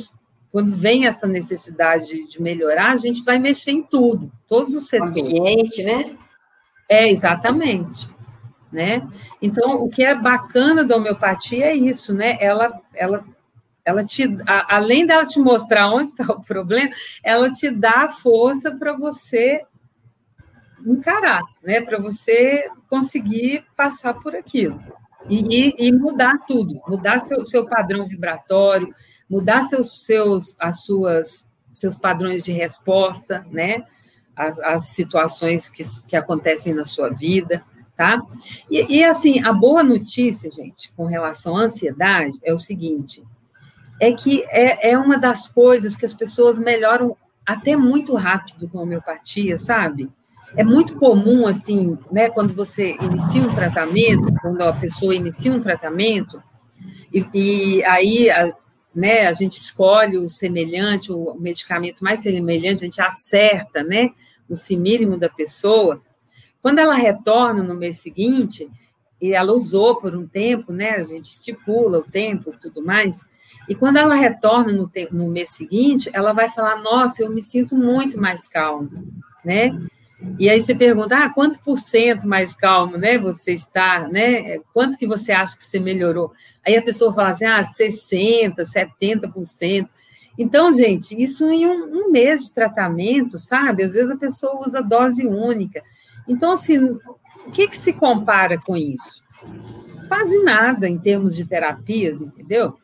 [0.51, 5.15] quando vem essa necessidade de melhorar, a gente vai mexer em tudo, todos os setores.
[5.15, 6.17] Ambiente, né?
[6.89, 8.10] É, exatamente.
[8.69, 9.08] Né?
[9.41, 12.38] Então, o que é bacana da homeopatia é isso, né?
[12.39, 13.23] Ela, ela,
[13.86, 16.91] ela te, a, além dela te mostrar onde está o problema,
[17.24, 19.62] ela te dá força para você
[20.86, 21.82] encarar, né?
[21.82, 24.82] Para você conseguir passar por aquilo
[25.30, 28.94] e, e, mudar tudo, mudar seu, seu padrão vibratório,
[29.30, 33.84] mudar seus, seus, as suas, seus padrões de resposta, né?
[34.36, 37.63] As, as situações que, que acontecem na sua vida,
[37.96, 38.22] tá?
[38.70, 43.24] E, e, assim, a boa notícia, gente, com relação à ansiedade é o seguinte:
[44.02, 48.80] é que é, é uma das coisas que as pessoas melhoram até muito rápido com
[48.80, 50.10] a homeopatia, sabe?
[50.58, 55.62] É muito comum, assim, né, quando você inicia um tratamento, quando a pessoa inicia um
[55.62, 56.42] tratamento,
[57.14, 58.52] e, e aí a,
[58.94, 59.28] né?
[59.28, 64.10] A gente escolhe o semelhante, o medicamento mais semelhante, a gente acerta, né?
[64.50, 66.02] O mínimo da pessoa.
[66.60, 68.70] Quando ela retorna no mês seguinte,
[69.22, 70.96] e ela usou por um tempo, né?
[70.96, 73.26] A gente estipula o tempo e tudo mais.
[73.70, 77.76] E quando ela retorna no, no mês seguinte, ela vai falar: Nossa, eu me sinto
[77.76, 78.90] muito mais calma,
[79.44, 79.78] né?
[80.38, 84.96] E aí você pergunta, ah, quanto por cento mais calmo, né, você está, né, quanto
[84.96, 86.32] que você acha que você melhorou?
[86.66, 89.88] Aí a pessoa fala assim, ah, 60%, 70%.
[90.38, 93.84] Então, gente, isso em um, um mês de tratamento, sabe?
[93.84, 95.84] Às vezes a pessoa usa dose única.
[96.28, 99.24] Então, assim, o que, que se compara com isso?
[100.08, 102.78] Quase nada em termos de terapias, entendeu?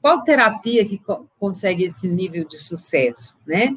[0.00, 3.76] Qual terapia que co consegue esse nível de sucesso, né?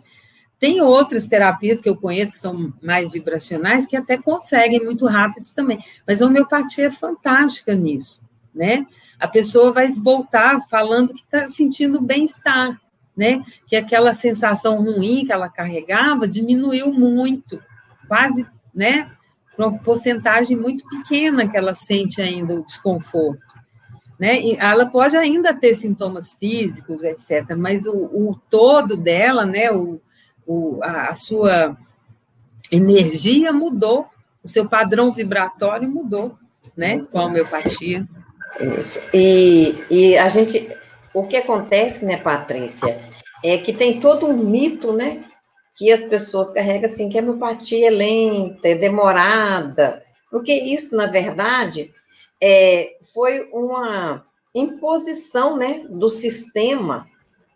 [0.59, 5.51] Tem outras terapias que eu conheço que são mais vibracionais que até conseguem muito rápido
[5.55, 8.85] também, mas a homeopatia é fantástica nisso, né?
[9.19, 12.79] A pessoa vai voltar falando que está sentindo bem-estar,
[13.17, 13.43] né?
[13.67, 17.59] Que aquela sensação ruim que ela carregava diminuiu muito,
[18.07, 19.11] quase, né?
[19.57, 23.50] Uma porcentagem muito pequena que ela sente ainda o desconforto.
[24.21, 24.39] Né?
[24.59, 29.99] Ela pode ainda ter sintomas físicos, etc., mas o, o todo dela, né, o,
[30.45, 31.75] o, a, a sua
[32.71, 34.05] energia mudou,
[34.43, 36.37] o seu padrão vibratório mudou,
[36.77, 38.07] né, com a homeopatia.
[38.77, 39.01] Isso.
[39.11, 40.69] E, e a gente,
[41.15, 43.01] o que acontece, né, Patrícia,
[43.43, 45.23] é que tem todo um mito, né,
[45.75, 51.07] que as pessoas carregam assim, que a homeopatia é lenta, é demorada, porque isso, na
[51.07, 51.91] verdade,
[52.41, 57.07] é, foi uma imposição, né, do sistema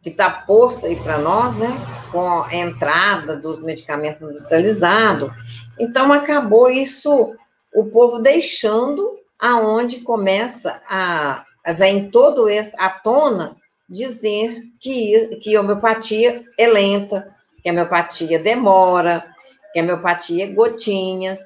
[0.01, 1.67] que está posto aí para nós, né,
[2.11, 5.31] com a entrada dos medicamentos industrializados.
[5.79, 7.35] Então, acabou isso
[7.73, 11.43] o povo deixando aonde começa a
[11.73, 13.55] vem todo esse à tona
[13.89, 19.25] dizer que, que a homeopatia é lenta, que a homeopatia demora,
[19.73, 21.39] que a homeopatia é gotinhas,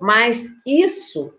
[0.00, 1.32] mas isso,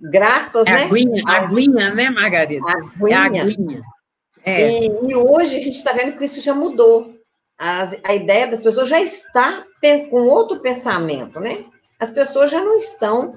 [0.00, 0.82] graças, é né?
[0.84, 1.50] Aguinha, aos...
[1.50, 2.66] aguinha, né, Margarida?
[2.68, 3.10] Aguinha.
[3.10, 3.82] É aguinha.
[4.44, 4.80] É.
[4.80, 7.14] E, e, hoje a gente está vendo que isso já mudou.
[7.58, 9.64] As, a ideia das pessoas já está
[10.10, 11.64] com outro pensamento, né?
[11.98, 13.34] As pessoas já não estão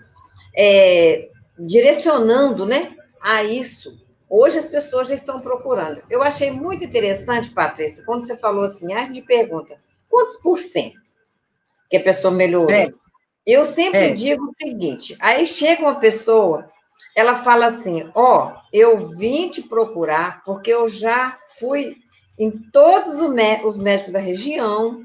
[0.56, 3.98] é, direcionando, né, a isso.
[4.30, 6.02] Hoje as pessoas já estão procurando.
[6.10, 11.00] Eu achei muito interessante, Patrícia, quando você falou assim, a gente pergunta, quantos por cento
[11.89, 12.69] que a pessoa melhorou?
[12.69, 12.88] É.
[13.49, 14.13] Eu sempre é.
[14.13, 16.69] digo o seguinte, aí chega uma pessoa,
[17.15, 21.97] ela fala assim, ó, oh, eu vim te procurar porque eu já fui
[22.38, 25.03] em todos os médicos da região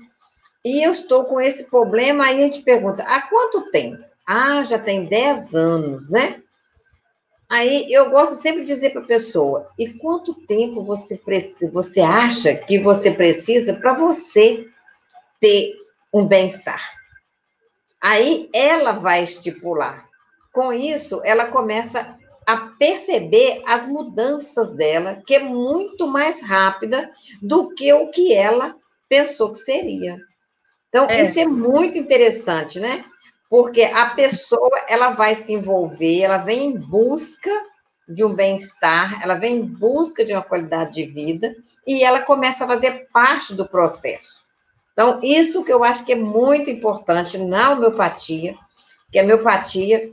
[0.63, 4.05] e eu estou com esse problema, aí a gente pergunta, há quanto tempo?
[4.27, 6.43] Ah, já tem 10 anos, né?
[7.49, 12.01] Aí eu gosto sempre de dizer para a pessoa: e quanto tempo você precisa, você
[12.01, 14.67] acha que você precisa para você
[15.41, 15.75] ter
[16.13, 17.04] um bem-estar?
[18.05, 20.07] Aí ela vai estipular.
[20.53, 27.75] Com isso, ela começa a perceber as mudanças dela, que é muito mais rápida do
[27.75, 28.77] que o que ela
[29.09, 30.19] pensou que seria.
[30.89, 31.23] Então, é.
[31.23, 33.05] isso é muito interessante, né?
[33.55, 37.51] porque a pessoa ela vai se envolver, ela vem em busca
[38.09, 41.55] de um bem-estar, ela vem em busca de uma qualidade de vida
[41.87, 44.44] e ela começa a fazer parte do processo.
[44.95, 48.55] Então, isso que eu acho que é muito importante na homeopatia,
[49.11, 50.13] que a homeopatia,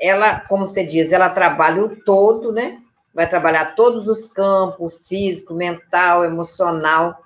[0.00, 2.80] ela, como você diz, ela trabalha o todo, né?
[3.14, 7.22] Vai trabalhar todos os campos, físico, mental, emocional,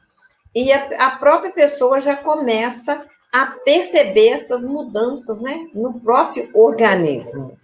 [0.53, 7.57] e a, a própria pessoa já começa a perceber essas mudanças né, no próprio organismo.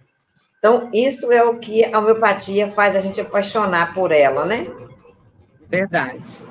[0.57, 4.67] Então, isso é o que a homeopatia faz a gente apaixonar por ela, né?
[5.67, 6.41] Verdade.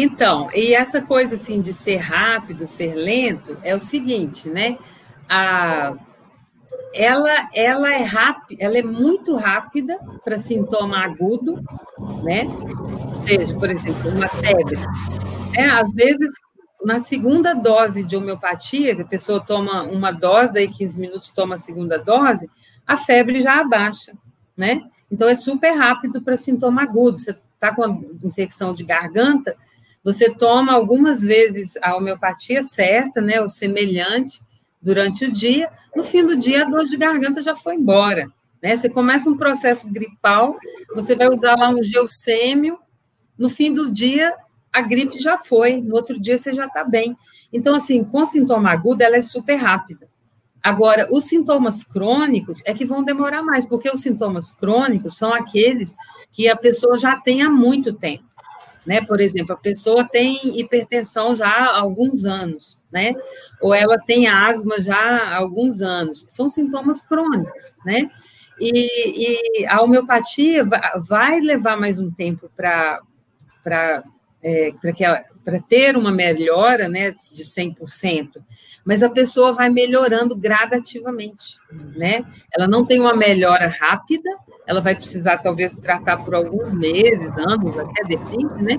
[0.00, 4.78] Então, e essa coisa assim de ser rápido, ser lento, é o seguinte, né?
[5.28, 5.96] A,
[6.94, 11.60] ela, ela é rápida, ela é muito rápida para sintoma agudo,
[12.22, 12.44] né?
[13.08, 14.78] Ou seja, por exemplo, uma febre.
[15.56, 16.30] É, às vezes
[16.84, 21.58] na segunda dose de homeopatia, a pessoa toma uma dose, daí 15 minutos toma a
[21.58, 22.48] segunda dose,
[22.86, 24.12] a febre já abaixa,
[24.56, 24.80] né?
[25.10, 27.18] Então é super rápido para sintoma agudo.
[27.18, 29.56] Você está com infecção de garganta,
[30.04, 34.40] você toma algumas vezes a homeopatia certa, né, o semelhante,
[34.80, 38.26] durante o dia, no fim do dia a dor de garganta já foi embora,
[38.62, 38.76] né?
[38.76, 40.56] Você começa um processo gripal,
[40.94, 42.78] você vai usar lá um geossêmio,
[43.36, 44.34] no fim do dia
[44.72, 47.16] a gripe já foi, no outro dia você já está bem.
[47.52, 50.08] Então, assim, com sintoma agudo, ela é super rápida.
[50.62, 55.96] Agora, os sintomas crônicos é que vão demorar mais, porque os sintomas crônicos são aqueles
[56.30, 58.27] que a pessoa já tem há muito tempo.
[58.88, 59.04] Né?
[59.04, 63.14] Por exemplo, a pessoa tem hipertensão já há alguns anos, né?
[63.60, 66.24] Ou ela tem asma já há alguns anos.
[66.26, 68.10] São sintomas crônicos, né?
[68.58, 70.64] E, e a homeopatia
[71.06, 73.02] vai levar mais um tempo para
[74.42, 74.72] é,
[75.44, 78.42] para ter uma melhora né, de 100%,
[78.86, 81.58] mas a pessoa vai melhorando gradativamente,
[81.94, 82.24] né?
[82.56, 84.30] Ela não tem uma melhora rápida,
[84.68, 88.76] ela vai precisar talvez tratar por alguns meses, anos, até depende, né?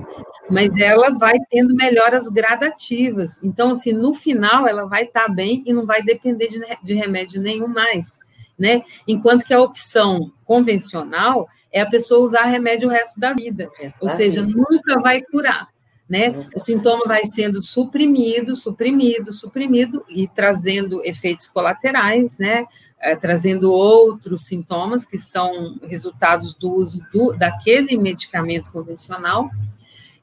[0.48, 3.40] Mas ela vai tendo melhoras gradativas.
[3.42, 6.94] Então, assim, no final ela vai estar tá bem e não vai depender de, de
[6.94, 8.12] remédio nenhum mais,
[8.56, 8.82] né?
[9.06, 13.68] Enquanto que a opção convencional é a pessoa usar remédio o resto da vida,
[14.00, 15.66] ou seja, nunca vai curar.
[16.08, 16.34] Né?
[16.56, 22.66] O sintoma vai sendo suprimido, suprimido, suprimido e trazendo efeitos colaterais, né?
[23.02, 29.50] É, trazendo outros sintomas que são resultados do uso do, daquele medicamento convencional.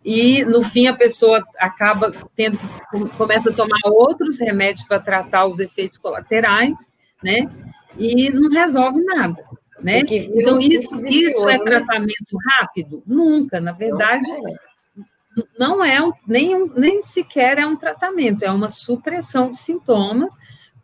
[0.05, 2.57] E no fim a pessoa acaba tendo
[3.17, 6.77] começa a tomar outros remédios para tratar os efeitos colaterais,
[7.23, 7.49] né?
[7.97, 9.43] E não resolve nada.
[9.81, 10.01] Né?
[10.09, 11.63] Então, isso, isso é né?
[11.63, 13.03] tratamento rápido?
[13.05, 14.25] Nunca, na verdade,
[15.57, 20.35] não é um, nem, um, nem sequer é um tratamento, é uma supressão de sintomas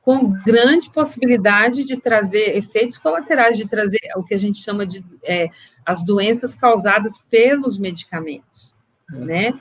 [0.04, 5.04] com grande possibilidade de trazer efeitos colaterais, de trazer o que a gente chama de
[5.24, 5.50] é,
[5.86, 8.74] as doenças causadas pelos medicamentos,
[9.12, 9.26] hum.
[9.26, 9.54] né?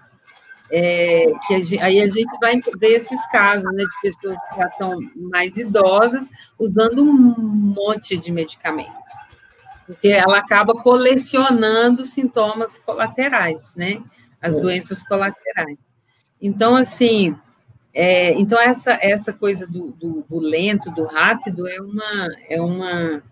[0.75, 4.57] É, que a gente, aí a gente vai ver esses casos, né, de pessoas que
[4.57, 9.03] já estão mais idosas usando um monte de medicamento
[9.87, 14.03] porque ela acaba colecionando sintomas colaterais, né?
[14.41, 15.79] As doenças colaterais.
[16.41, 17.37] Então, assim,
[17.95, 23.23] É, então, essa, essa coisa do, do, do, lento, do rápido, é uma, é, uma,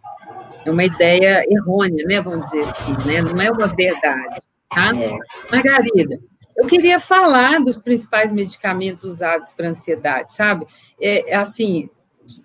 [0.65, 2.21] é uma ideia errônea, né?
[2.21, 3.23] Vamos dizer assim, né?
[3.23, 4.93] Não é uma verdade, tá?
[4.95, 5.19] É.
[5.51, 6.21] Margarida,
[6.57, 10.67] eu queria falar dos principais medicamentos usados para ansiedade, sabe?
[11.01, 11.89] É, assim,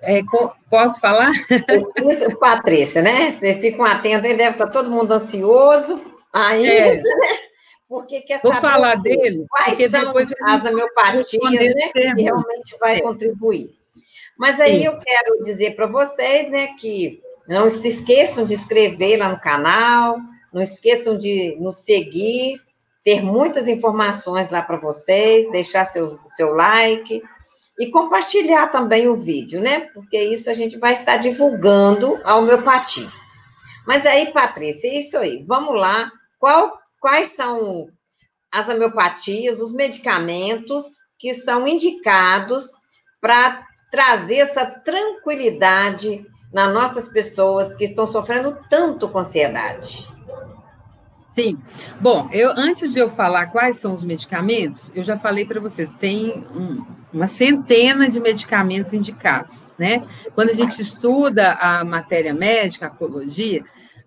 [0.02, 0.22] é,
[0.70, 1.32] posso falar?
[2.10, 3.32] Isso, Patrícia, né?
[3.32, 6.02] Vocês ficam atentos, deve estar todo mundo ansioso
[6.32, 7.02] ainda, é.
[7.88, 10.14] Porque quer Vou saber falar deles, quais são
[10.46, 11.90] as homeopatias, né?
[11.94, 13.02] Que realmente vai é.
[13.02, 13.70] contribuir.
[14.38, 14.88] Mas aí Sim.
[14.88, 20.18] eu quero dizer para vocês, né, que não se esqueçam de inscrever lá no canal,
[20.52, 22.60] não esqueçam de nos seguir,
[23.04, 27.22] ter muitas informações lá para vocês, deixar seu, seu like
[27.80, 29.82] e compartilhar também o vídeo, né?
[29.94, 33.08] Porque isso a gente vai estar divulgando a homeopatia.
[33.86, 35.44] Mas aí, Patrícia, é isso aí.
[35.48, 36.12] Vamos lá.
[36.40, 37.88] Qual, quais são
[38.52, 40.86] as homeopatias, os medicamentos
[41.20, 42.72] que são indicados
[43.22, 50.08] para trazer essa tranquilidade nas nossas pessoas que estão sofrendo tanto com ansiedade?
[51.36, 51.60] Sim.
[52.02, 55.92] Bom, eu antes de eu falar quais são os medicamentos, eu já falei para vocês,
[56.00, 56.84] tem um,
[57.14, 60.02] uma centena de medicamentos indicados, né?
[60.34, 63.64] Quando a gente estuda a matéria médica, a ecologia,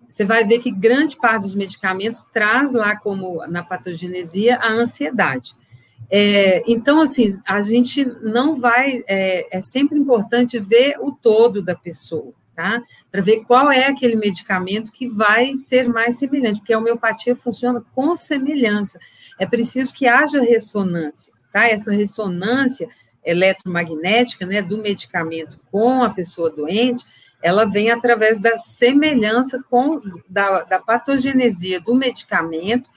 [0.09, 5.53] você vai ver que grande parte dos medicamentos traz lá como na patogenesia a ansiedade.
[6.11, 9.03] É, então, assim, a gente não vai.
[9.07, 12.83] É, é sempre importante ver o todo da pessoa tá?
[13.09, 17.81] Para ver qual é aquele medicamento que vai ser mais semelhante, porque a homeopatia funciona
[17.95, 18.99] com semelhança.
[19.39, 21.69] É preciso que haja ressonância, tá?
[21.69, 22.89] Essa ressonância
[23.23, 27.05] eletromagnética, né, do medicamento com a pessoa doente,
[27.41, 32.89] ela vem através da semelhança com da, da patogenesia do medicamento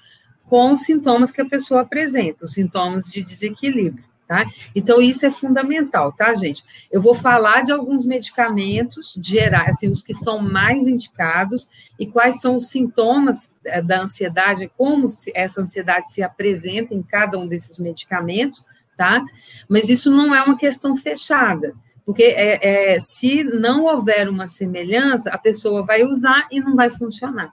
[0.49, 4.05] com os sintomas que a pessoa apresenta, os sintomas de desequilíbrio.
[4.33, 4.47] Tá?
[4.75, 6.65] Então, isso é fundamental, tá, gente?
[6.91, 11.69] Eu vou falar de alguns medicamentos gerais, assim, os que são mais indicados
[11.99, 17.37] e quais são os sintomas eh, da ansiedade, como essa ansiedade se apresenta em cada
[17.37, 18.65] um desses medicamentos,
[18.97, 19.23] tá?
[19.69, 21.75] Mas isso não é uma questão fechada,
[22.05, 26.91] porque é, é, se não houver uma semelhança, a pessoa vai usar e não vai
[26.91, 27.53] funcionar.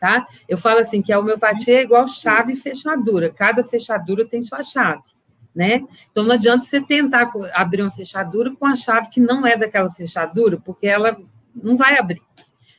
[0.00, 0.26] Tá?
[0.48, 4.62] Eu falo assim que a homeopatia é igual chave e fechadura, cada fechadura tem sua
[4.62, 5.04] chave
[5.54, 5.82] né?
[6.10, 9.90] Então não adianta você tentar abrir uma fechadura com a chave que não é daquela
[9.90, 11.16] fechadura, porque ela
[11.54, 12.22] não vai abrir.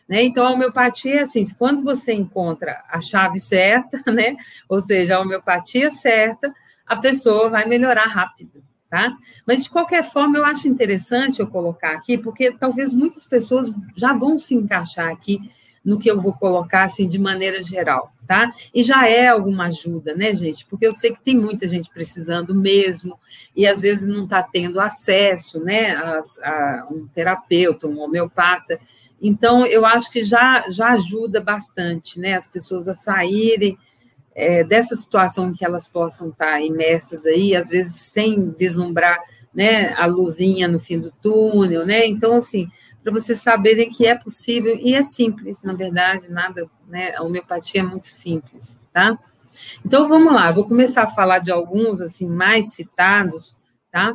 [0.08, 0.24] Né?
[0.24, 4.36] Então, a homeopatia é assim: quando você encontra a chave certa, né?
[4.68, 6.54] ou seja, a homeopatia certa,
[6.86, 8.64] a pessoa vai melhorar rápido.
[8.94, 9.12] Tá?
[9.44, 14.14] Mas, de qualquer forma, eu acho interessante eu colocar aqui, porque talvez muitas pessoas já
[14.14, 15.40] vão se encaixar aqui
[15.84, 18.54] no que eu vou colocar, assim, de maneira geral, tá?
[18.72, 20.64] E já é alguma ajuda, né, gente?
[20.68, 23.20] Porque eu sei que tem muita gente precisando mesmo,
[23.56, 28.80] e às vezes não está tendo acesso, né, a, a, um terapeuta, um homeopata.
[29.20, 33.76] Então, eu acho que já, já ajuda bastante, né, as pessoas a saírem
[34.36, 39.20] é, dessa situação que elas possam estar imersas aí, às vezes sem vislumbrar,
[39.54, 42.08] né, a luzinha no fim do túnel, né?
[42.08, 42.68] Então, assim,
[43.04, 47.14] para vocês saberem que é possível e é simples, na verdade, nada, né?
[47.16, 49.20] A homeopatia é muito simples, tá?
[49.86, 53.56] Então vamos lá, vou começar a falar de alguns assim mais citados,
[53.92, 54.14] tá?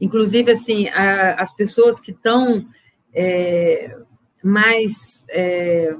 [0.00, 2.66] Inclusive assim, a, as pessoas que estão
[3.14, 3.96] é,
[4.42, 5.94] mais é,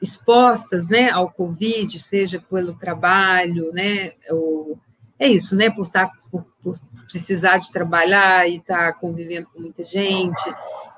[0.00, 4.78] expostas, né, ao Covid, seja pelo trabalho, né, ou,
[5.18, 6.76] é isso, né, por tá, por, por
[7.10, 10.42] precisar de trabalhar e estar tá convivendo com muita gente,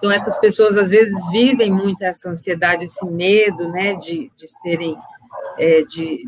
[0.01, 4.97] então, essas pessoas, às vezes, vivem muito essa ansiedade, esse medo, né, de, de serem,
[5.59, 6.25] é, de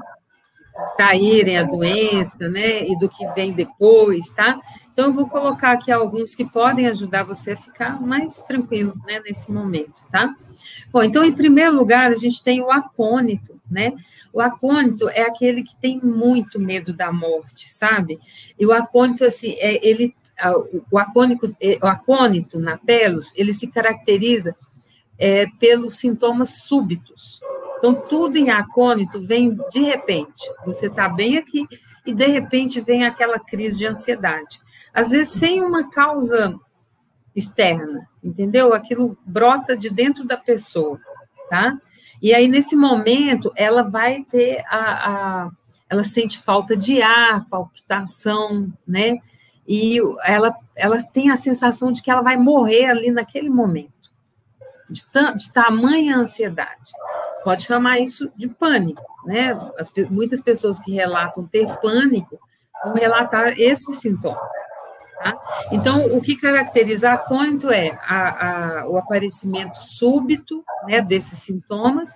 [0.99, 4.61] caírem a doença, né, e do que vem depois, tá?
[4.93, 9.21] Então, eu vou colocar aqui alguns que podem ajudar você a ficar mais tranquilo, né,
[9.25, 10.35] nesse momento, tá?
[10.93, 13.95] Bom, então, em primeiro lugar, a gente tem o acônito, né?
[14.33, 18.19] O acônito é aquele que tem muito medo da morte, sabe?
[18.59, 20.15] E o acônito, assim, é, ele
[20.91, 24.57] o, acônico, é, o acônito na pelos, ele se caracteriza
[25.19, 27.41] é, pelos sintomas súbitos.
[27.79, 30.51] Então, tudo em acônito vem de repente.
[30.65, 31.67] Você está bem aqui
[32.07, 34.61] e, de repente, vem aquela crise de ansiedade.
[34.93, 36.55] Às vezes, sem uma causa
[37.35, 38.75] externa, entendeu?
[38.75, 40.99] Aquilo brota de dentro da pessoa,
[41.49, 41.79] tá?
[42.21, 45.51] E aí, nesse momento, ela vai ter a, a
[45.89, 49.19] ela sente falta de ar, palpitação, né?
[49.67, 53.93] e ela, ela tem a sensação de que ela vai morrer ali naquele momento,
[54.89, 55.03] de,
[55.37, 56.93] de tamanha ansiedade.
[57.45, 59.53] Pode chamar isso de pânico, né?
[59.79, 62.39] As, muitas pessoas que relatam ter pânico
[62.85, 64.43] vão relatar esses sintomas.
[65.23, 65.39] Tá?
[65.71, 72.11] Então, o que caracteriza a acônito é a, a, o aparecimento súbito né, desses sintomas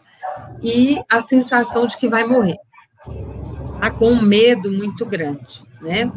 [0.61, 2.59] e a sensação de que vai morrer,
[3.81, 3.91] tá?
[3.93, 6.11] com um medo muito grande, né?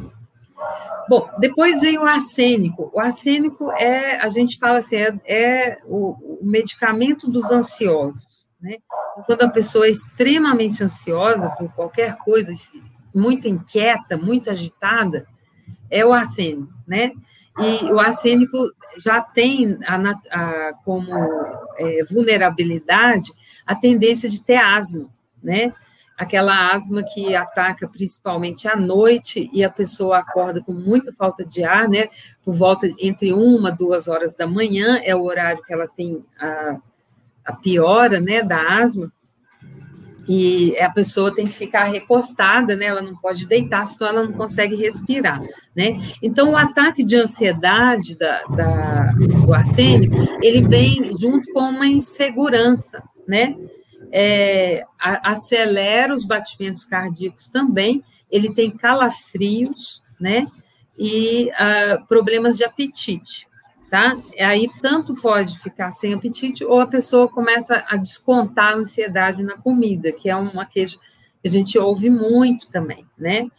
[1.07, 2.91] Bom, depois vem o arsênico.
[2.93, 8.77] O arsênico é, a gente fala assim, é, é o, o, medicamento dos ansiosos, né?
[9.11, 12.51] Então, quando a pessoa é extremamente ansiosa por qualquer coisa,
[13.13, 15.25] muito inquieta, muito agitada,
[15.89, 17.11] é o arsênico, né?
[17.57, 18.57] E o arsênico
[18.97, 19.95] já tem a,
[20.31, 21.13] a, como
[21.77, 23.31] é, vulnerabilidade
[23.65, 25.09] a tendência de ter asma,
[25.43, 25.73] né?
[26.17, 31.63] Aquela asma que ataca principalmente à noite e a pessoa acorda com muita falta de
[31.63, 32.07] ar, né?
[32.43, 36.77] Por volta entre uma, duas horas da manhã é o horário que ela tem a,
[37.45, 39.11] a piora, né, da asma
[40.29, 42.85] e a pessoa tem que ficar recostada, né?
[42.85, 45.41] Ela não pode deitar, senão ela não consegue respirar,
[45.75, 45.99] né?
[46.21, 49.11] Então, o ataque de ansiedade da, da,
[49.45, 53.55] do arsênico, ele vem junto com uma insegurança, né?
[54.11, 60.45] É, acelera os batimentos cardíacos também, ele tem calafrios, né?
[60.95, 63.48] E uh, problemas de apetite
[63.89, 64.17] tá?
[64.39, 69.57] Aí tanto pode ficar sem apetite ou a pessoa começa a descontar a ansiedade na
[69.57, 70.97] comida, que é uma queixa
[71.41, 73.49] que a gente ouve muito também, né?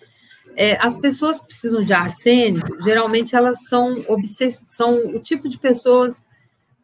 [0.56, 5.58] É, as pessoas que precisam de arsênico, geralmente elas são, obsess são o tipo de
[5.58, 6.24] pessoas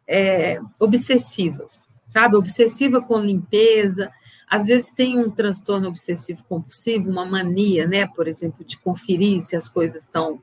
[0.08, 2.36] é, obsessivas, sabe?
[2.36, 4.10] Obsessiva com limpeza,
[4.48, 8.06] às vezes tem um transtorno obsessivo compulsivo, uma mania, né?
[8.06, 10.40] Por exemplo, de conferir se as coisas estão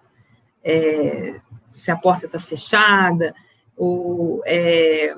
[0.64, 1.40] é,
[1.70, 3.34] se a porta está fechada,
[3.76, 5.16] ou, é,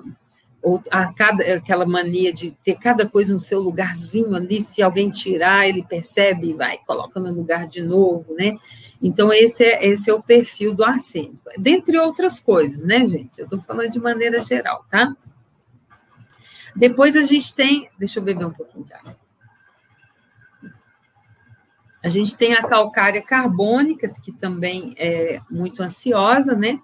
[0.62, 0.82] ou
[1.16, 5.84] cada, aquela mania de ter cada coisa no seu lugarzinho ali, se alguém tirar, ele
[5.84, 8.58] percebe e vai, coloca no lugar de novo, né?
[9.02, 11.38] Então, esse é, esse é o perfil do arsênico.
[11.58, 13.38] Dentre outras coisas, né, gente?
[13.38, 15.16] Eu estou falando de maneira geral, tá?
[16.76, 17.90] Depois a gente tem.
[18.00, 19.25] Deixa eu beber um pouquinho de água.
[22.06, 26.80] A gente tem a calcária carbônica, que também é muito ansiosa, né?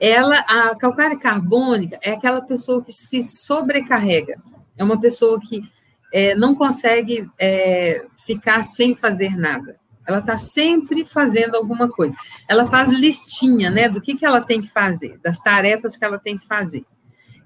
[0.00, 4.40] Ela, a calcária carbônica é aquela pessoa que se sobrecarrega.
[4.74, 5.62] É uma pessoa que
[6.10, 9.76] é, não consegue é, ficar sem fazer nada.
[10.08, 12.14] Ela está sempre fazendo alguma coisa.
[12.48, 16.18] Ela faz listinha, né, do que, que ela tem que fazer, das tarefas que ela
[16.18, 16.86] tem que fazer.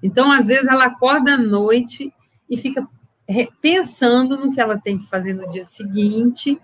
[0.01, 2.13] Então, às vezes, ela acorda à noite
[2.49, 2.87] e fica
[3.61, 6.59] pensando no que ela tem que fazer no dia seguinte,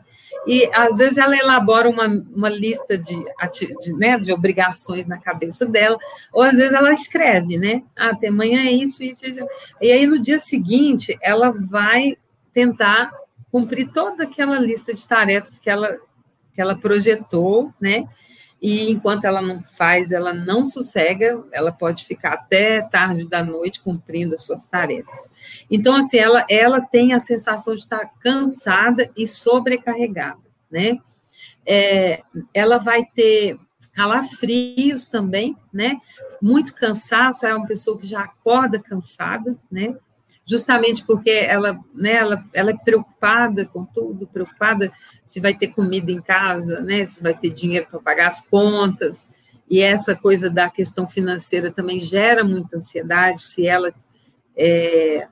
[0.47, 3.15] e às vezes ela elabora uma, uma lista de,
[3.81, 5.97] de, né, de obrigações na cabeça dela,
[6.31, 7.83] ou às vezes ela escreve, né?
[7.95, 9.39] Ah, até amanhã é isso, isso, isso.
[9.81, 12.15] E aí no dia seguinte ela vai
[12.53, 13.11] tentar
[13.51, 15.97] cumprir toda aquela lista de tarefas que ela,
[16.53, 18.05] que ela projetou, né?
[18.61, 23.81] E enquanto ela não faz, ela não sossega, ela pode ficar até tarde da noite
[23.81, 25.29] cumprindo as suas tarefas.
[25.69, 30.39] Então, assim, ela, ela tem a sensação de estar cansada e sobrecarregada,
[30.71, 30.97] né?
[31.65, 33.59] É, ela vai ter
[33.93, 35.97] calafrios também, né?
[36.41, 39.95] Muito cansaço, é uma pessoa que já acorda cansada, né?
[40.45, 44.91] Justamente porque ela, né, ela, ela é preocupada com tudo, preocupada
[45.23, 49.27] se vai ter comida em casa, né, se vai ter dinheiro para pagar as contas,
[49.69, 53.91] e essa coisa da questão financeira também gera muita ansiedade, se ela
[54.55, 55.27] é,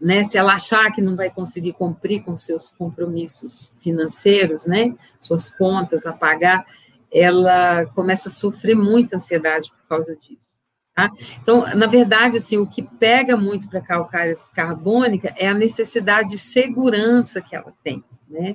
[0.00, 5.50] né, se ela achar que não vai conseguir cumprir com seus compromissos financeiros, né, suas
[5.50, 6.64] contas a pagar,
[7.12, 10.56] ela começa a sofrer muita ansiedade por causa disso.
[10.94, 11.10] Tá?
[11.40, 16.30] Então, na verdade, assim, o que pega muito para a calcária carbônica é a necessidade
[16.30, 18.54] de segurança que ela tem, né?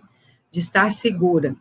[0.51, 1.55] de estar segura.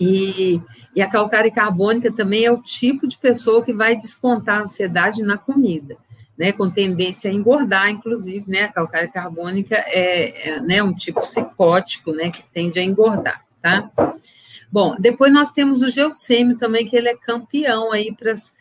[0.00, 0.60] E,
[0.94, 5.22] e, a calcária carbônica também é o tipo de pessoa que vai descontar a ansiedade
[5.22, 5.96] na comida,
[6.38, 11.20] né, com tendência a engordar, inclusive, né, a calcária carbônica é, é né, um tipo
[11.20, 13.90] psicótico, né, que tende a engordar, tá?
[14.70, 18.52] Bom, depois nós temos o geossêmio também, que ele é campeão aí para as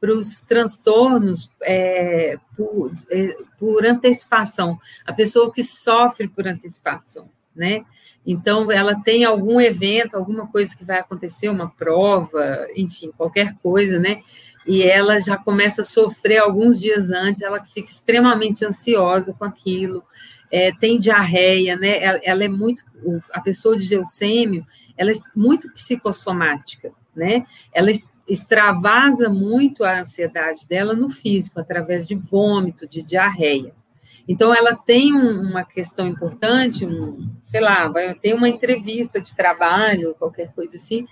[0.00, 7.84] para os transtornos é, por, é, por antecipação, a pessoa que sofre por antecipação, né?
[8.26, 13.98] Então, ela tem algum evento, alguma coisa que vai acontecer, uma prova, enfim, qualquer coisa,
[14.00, 14.22] né?
[14.66, 20.02] E ela já começa a sofrer alguns dias antes, ela fica extremamente ansiosa com aquilo,
[20.50, 22.02] é, tem diarreia, né?
[22.02, 22.82] Ela, ela, é muito,
[23.32, 24.66] a pessoa de geucêmio,
[24.96, 27.44] ela é muito psicossomática, né?
[27.72, 27.90] Ela
[28.28, 33.74] extravasa muito a ansiedade dela no físico, através de vômito, de diarreia.
[34.28, 39.34] Então, ela tem um, uma questão importante, um, sei lá, vai ter uma entrevista de
[39.34, 41.06] trabalho, qualquer coisa assim,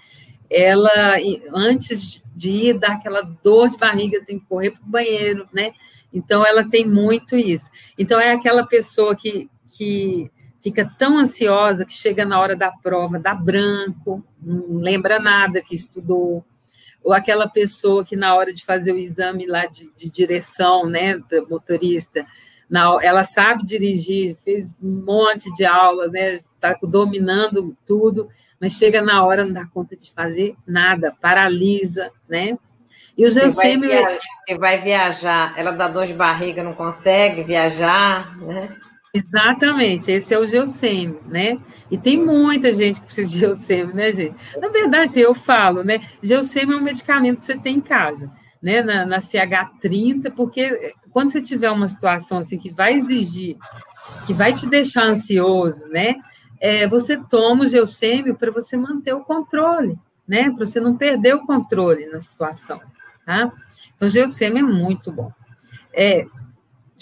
[0.51, 1.17] ela,
[1.53, 5.73] antes de ir, dá aquela dor de barriga, tem que correr para o banheiro, né?
[6.13, 7.71] Então, ela tem muito isso.
[7.99, 10.31] Então, é aquela pessoa que, que
[10.65, 15.75] fica tão ansiosa que chega na hora da prova, dá branco, não lembra nada que
[15.75, 16.43] estudou,
[17.03, 21.19] ou aquela pessoa que na hora de fazer o exame lá de, de direção, né,
[21.19, 22.27] do motorista,
[22.67, 29.03] na, ela sabe dirigir, fez um monte de aula, né, está dominando tudo, mas chega
[29.03, 32.57] na hora não dá conta de fazer nada, paralisa, né?
[33.19, 33.91] E o Gelsêmio...
[33.91, 38.75] Você, vai você vai viajar, ela dá dor de barriga, não consegue viajar, né?
[39.15, 41.57] Exatamente, esse é o Gelsêmio, né?
[41.89, 44.35] E tem muita gente que precisa de Gelsêmio, né, gente?
[44.61, 46.01] Na verdade, assim, eu falo, né?
[46.21, 48.29] Gelsêmio é um medicamento que você tem em casa,
[48.61, 48.83] né?
[48.83, 53.57] Na, na CH30, porque quando você tiver uma situação assim que vai exigir,
[54.27, 56.17] que vai te deixar ansioso, né?
[56.61, 59.97] É, você toma o Gelsêmio para você manter o controle,
[60.27, 60.51] né?
[60.51, 62.81] Para você não perder o controle na situação,
[63.25, 63.53] tá?
[63.95, 65.31] Então, o Gelsêmio é muito bom.
[65.93, 66.27] É,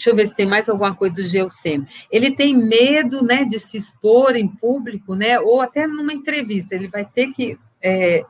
[0.02, 1.86] Deixa eu ver se tem mais alguma coisa do Geocêmio.
[2.10, 6.74] Ele tem medo, né, de se expor em público, né, ou até numa entrevista.
[6.74, 8.24] Ele vai ter que é,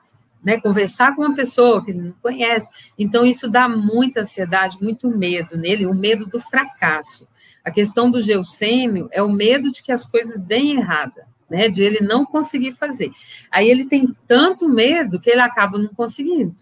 [0.44, 2.68] né, conversar com uma pessoa que ele não conhece.
[2.98, 7.26] Então, isso dá muita ansiedade, muito medo nele, o medo do fracasso.
[7.64, 11.82] A questão do Geocêmio é o medo de que as coisas deem errada, né, de
[11.82, 13.10] ele não conseguir fazer.
[13.50, 16.54] Aí ele tem tanto medo que ele acaba não conseguindo,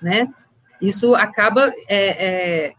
[0.00, 0.32] né?
[0.80, 2.74] Isso acaba é, é,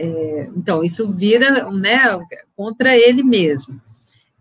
[0.00, 2.24] é, então, isso vira né,
[2.56, 3.80] contra ele mesmo.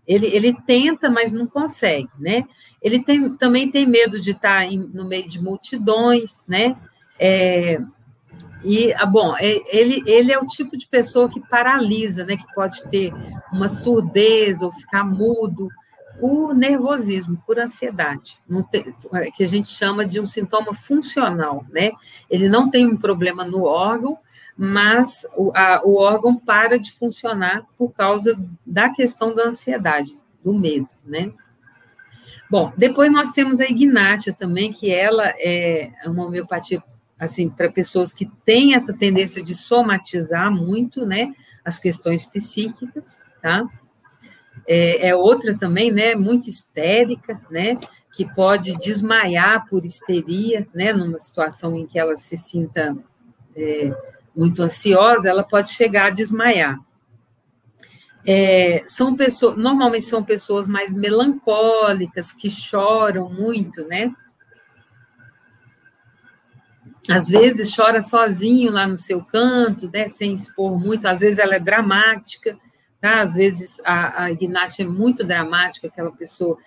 [0.08, 2.46] Ele, ele tenta, mas não consegue, né?
[2.80, 6.78] Ele tem, também tem medo de estar em, no meio de multidões, né?
[7.20, 7.80] É,
[8.64, 12.38] e, ah, bom, é, ele, ele é o tipo de pessoa que paralisa, né?
[12.38, 13.12] Que pode ter
[13.52, 15.70] uma surdez ou ficar mudo
[16.20, 18.38] por nervosismo, por ansiedade,
[18.72, 21.92] tem, é, que a gente chama de um sintoma funcional, né?
[22.30, 24.18] Ele não tem um problema no órgão,
[24.58, 28.36] mas o, a, o órgão para de funcionar por causa
[28.66, 31.32] da questão da ansiedade, do medo, né?
[32.50, 36.82] Bom, depois nós temos a ignátia também, que ela é uma homeopatia,
[37.20, 41.34] assim, para pessoas que têm essa tendência de somatizar muito, né,
[41.64, 43.68] as questões psíquicas, tá?
[44.66, 47.78] É, é outra também, né, muito histérica, né,
[48.14, 52.98] que pode desmaiar por histeria, né, numa situação em que ela se sinta
[53.56, 53.94] é,
[54.38, 56.80] muito ansiosa, ela pode chegar a desmaiar.
[58.26, 64.14] É, são pessoas, normalmente são pessoas mais melancólicas, que choram muito, né?
[67.10, 71.56] Às vezes chora sozinho lá no seu canto, né, sem expor muito, às vezes ela
[71.56, 72.58] é dramática,
[73.00, 73.22] tá?
[73.22, 76.58] Às vezes a, a Ignatia é muito dramática, aquela pessoa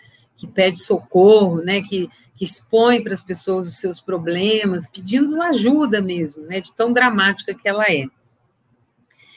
[0.40, 6.00] que pede socorro, né, que, que expõe para as pessoas os seus problemas, pedindo ajuda
[6.00, 8.06] mesmo, né, de tão dramática que ela é.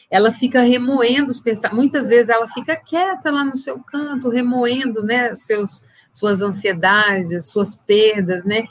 [0.09, 5.03] Ela fica remoendo os pensamentos, muitas vezes ela fica quieta lá no seu canto, remoendo,
[5.03, 5.83] né, seus,
[6.13, 8.65] suas ansiedades, as suas perdas, né.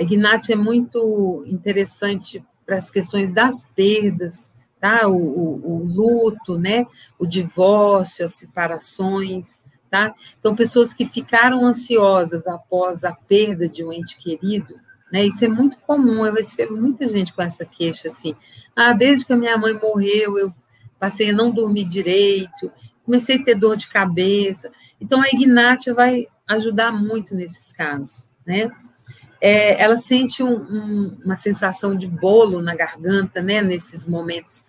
[0.00, 6.58] A Ignatia é muito interessante para as questões das perdas, tá, o, o, o luto,
[6.58, 6.86] né,
[7.18, 9.58] o divórcio, as separações,
[9.94, 10.12] tá?
[10.40, 14.74] Então, pessoas que ficaram ansiosas após a perda de um ente querido,
[15.12, 15.24] né?
[15.24, 18.34] Isso é muito comum, eu recebo muita gente com essa queixa, assim,
[18.74, 20.52] ah, desde que a minha mãe morreu, eu
[20.98, 22.72] passei a não dormir direito,
[23.04, 24.68] comecei a ter dor de cabeça.
[25.00, 28.72] Então, a Ignatia vai ajudar muito nesses casos, né?
[29.40, 33.62] É, ela sente um, um, uma sensação de bolo na garganta, né?
[33.62, 34.64] Nesses momentos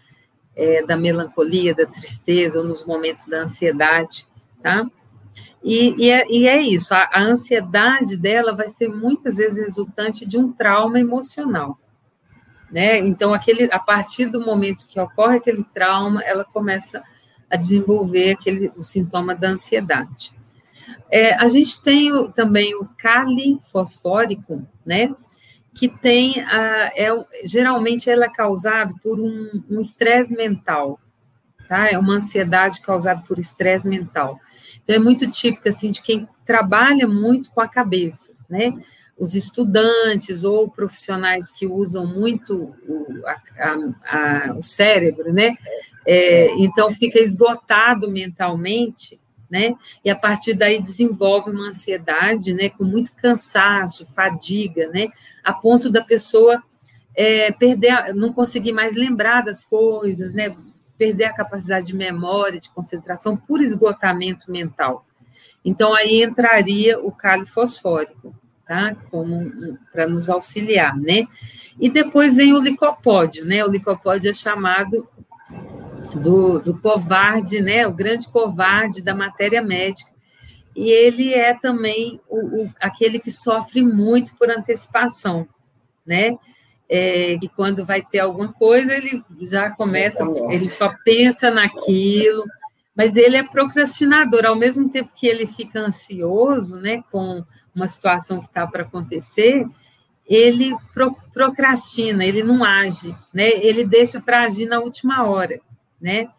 [0.55, 4.27] é, da melancolia, da tristeza, ou nos momentos da ansiedade,
[4.61, 4.85] tá?
[5.63, 10.23] E, e, é, e é, isso, a, a, ansiedade dela vai ser muitas vezes resultante
[10.25, 11.79] de um trauma emocional.
[12.71, 12.99] Né?
[12.99, 17.01] Então, aquele, a partir do momento que ocorre aquele trauma, ela começa
[17.49, 20.33] a desenvolver aquele, o sintoma da ansiedade.
[21.09, 25.15] É, a gente tem o, também o cali fosfórico, né?
[25.73, 27.09] Que tem, a, é,
[27.43, 30.99] geralmente, ela é causado por um estresse mental,
[31.67, 31.89] tá?
[31.89, 34.39] É uma ansiedade causada por estresse mental.
[34.81, 38.73] Então, é muito típico, assim, de quem trabalha muito com a cabeça, né?
[39.17, 45.55] Os estudantes ou profissionais que usam muito o, a, a, o cérebro, né?
[46.05, 49.19] É, então, fica esgotado mentalmente,
[49.49, 49.75] né?
[50.03, 52.69] E a partir daí desenvolve uma ansiedade, né?
[52.69, 55.07] Com muito cansaço, fadiga, né?
[55.43, 56.61] A ponto da pessoa
[57.15, 60.55] é, perder, não conseguir mais lembrar das coisas, né?
[60.97, 65.05] Perder a capacidade de memória, de concentração por esgotamento mental.
[65.63, 68.35] Então, aí entraria o cálice fosfórico,
[68.65, 68.95] tá?
[69.09, 71.27] Como para nos auxiliar, né?
[71.79, 73.63] E depois vem o licopódio, né?
[73.65, 75.07] O licopódio é chamado
[76.15, 77.85] do, do covarde, né?
[77.87, 80.11] O grande covarde da matéria médica.
[80.75, 85.47] E ele é também o, o aquele que sofre muito por antecipação,
[86.05, 86.37] né?
[86.87, 92.43] É, que quando vai ter alguma coisa, ele já começa, ele só pensa naquilo,
[92.95, 97.43] mas ele é procrastinador, ao mesmo tempo que ele fica ansioso, né, com
[97.75, 99.67] uma situação que está para acontecer,
[100.25, 105.59] ele pro, procrastina, ele não age, né, ele deixa para agir na última hora,
[105.99, 106.29] né,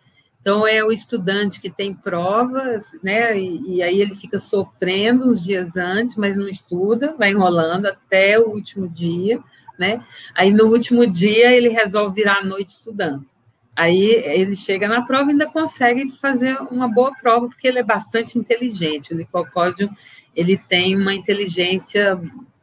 [0.41, 5.43] então é o estudante que tem provas, né, e, e aí ele fica sofrendo uns
[5.43, 9.41] dias antes, mas não estuda, vai enrolando até o último dia,
[9.79, 10.03] né,
[10.35, 13.27] aí no último dia ele resolve virar a noite estudando,
[13.77, 17.83] Aí ele chega na prova e ainda consegue fazer uma boa prova, porque ele é
[17.83, 19.13] bastante inteligente.
[19.13, 19.91] O licopódio,
[20.35, 22.19] ele tem uma inteligência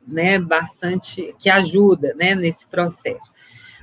[0.07, 3.31] né, bastante, que ajuda né, nesse processo.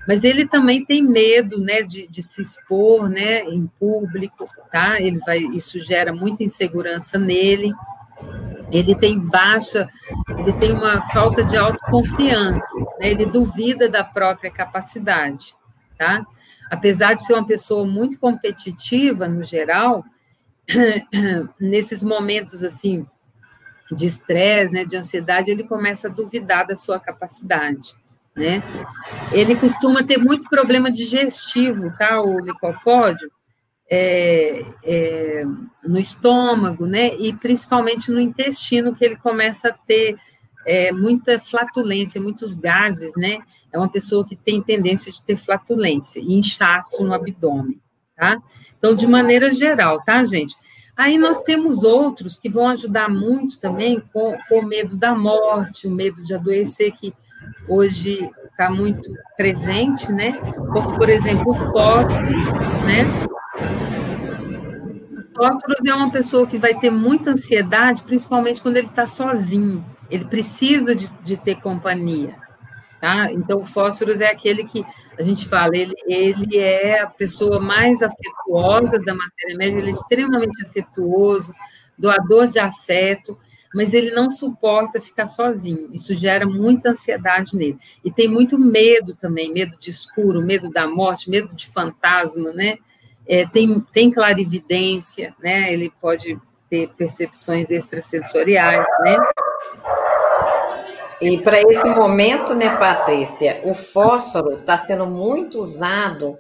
[0.09, 5.01] Mas ele também tem medo né, de, de se expor né, em público, tá?
[5.01, 7.73] Ele vai, isso gera muita insegurança nele.
[8.73, 9.89] Ele tem baixa,
[10.39, 13.11] ele tem uma falta de autoconfiança, né?
[13.11, 15.55] ele duvida da própria capacidade,
[15.99, 16.25] tá?
[16.71, 20.05] apesar de ser uma pessoa muito competitiva no geral,
[21.61, 23.05] nesses momentos assim
[23.91, 27.93] de estresse, né, de ansiedade, ele começa a duvidar da sua capacidade,
[28.37, 28.63] né?
[29.33, 32.21] Ele costuma ter muito problema digestivo, tá?
[32.21, 33.29] O licopódio,
[33.91, 35.45] é, é,
[35.83, 37.13] no estômago, né?
[37.17, 40.17] E principalmente no intestino, que ele começa a ter
[40.65, 43.39] é, muita flatulência, muitos gases, né?
[43.73, 47.81] É uma pessoa que tem tendência de ter flatulência e inchaço no abdômen,
[48.17, 48.41] tá?
[48.79, 50.55] Então, de maneira geral, tá, gente?
[50.97, 55.89] Aí nós temos outros que vão ajudar muito também com, com o medo da morte,
[55.89, 57.13] o medo de adoecer, que
[57.69, 60.33] hoje está muito presente, né?
[60.73, 62.45] Como, por exemplo, o fósforos,
[62.87, 63.30] né?
[65.37, 70.25] Fósforos é uma pessoa que vai ter muita ansiedade, principalmente quando ele está sozinho ele
[70.25, 72.37] precisa de, de ter companhia.
[73.01, 73.33] Tá?
[73.33, 74.85] Então, o fósforos é aquele que
[75.19, 79.93] a gente fala, ele, ele é a pessoa mais afetuosa da matéria média, ele é
[79.93, 81.55] extremamente afetuoso,
[81.97, 83.39] doador de afeto,
[83.75, 85.89] mas ele não suporta ficar sozinho.
[85.95, 87.79] Isso gera muita ansiedade nele.
[88.05, 92.77] E tem muito medo também, medo de escuro, medo da morte, medo de fantasma, né?
[93.31, 95.73] É, tem, tem clarividência, né?
[95.73, 96.37] Ele pode
[96.69, 99.17] ter percepções extrasensoriais, né?
[101.23, 106.37] E para esse momento, né, Patrícia, o fósforo está sendo muito usado,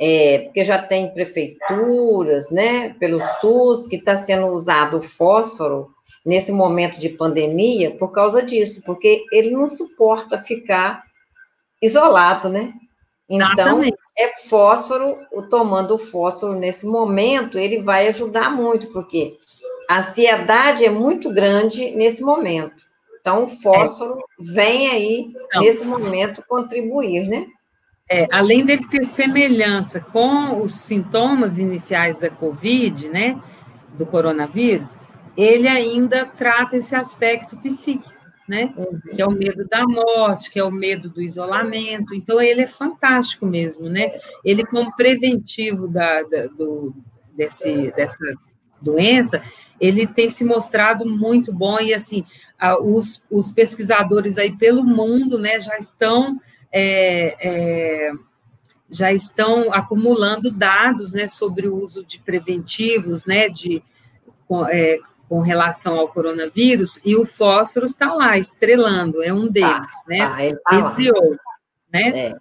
[0.00, 5.90] é, porque já tem prefeituras, né, pelo SUS, que está sendo usado o fósforo
[6.24, 11.02] nesse momento de pandemia por causa disso, porque ele não suporta ficar
[11.82, 12.72] isolado, né?
[13.28, 13.82] Então,
[14.18, 15.18] é fósforo,
[15.50, 19.36] tomando o fósforo nesse momento, ele vai ajudar muito, porque
[19.88, 22.86] a ansiedade é muito grande nesse momento.
[23.20, 24.22] Então, o fósforo é.
[24.38, 25.60] vem aí, Não.
[25.60, 27.46] nesse momento, contribuir, né?
[28.08, 33.36] É, além dele ter semelhança com os sintomas iniciais da Covid, né,
[33.94, 34.90] do coronavírus,
[35.36, 38.14] ele ainda trata esse aspecto psíquico,
[38.48, 39.00] né, uhum.
[39.14, 42.14] que é o medo da morte, que é o medo do isolamento.
[42.14, 44.12] Então, ele é fantástico mesmo, né?
[44.44, 46.94] Ele, como preventivo da, da do,
[47.36, 48.34] desse, dessa
[48.80, 49.42] doença,
[49.80, 52.24] ele tem se mostrado muito bom e assim
[52.82, 56.40] os, os pesquisadores aí pelo mundo, né, já estão
[56.72, 58.12] é, é,
[58.88, 63.82] já estão acumulando dados, né, sobre o uso de preventivos, né, de
[64.70, 64.98] é,
[65.28, 70.20] com relação ao coronavírus e o fósforo está lá estrelando, é um deles, ah, né,
[70.66, 71.38] ah, entre outros,
[71.92, 72.08] né.
[72.08, 72.36] É.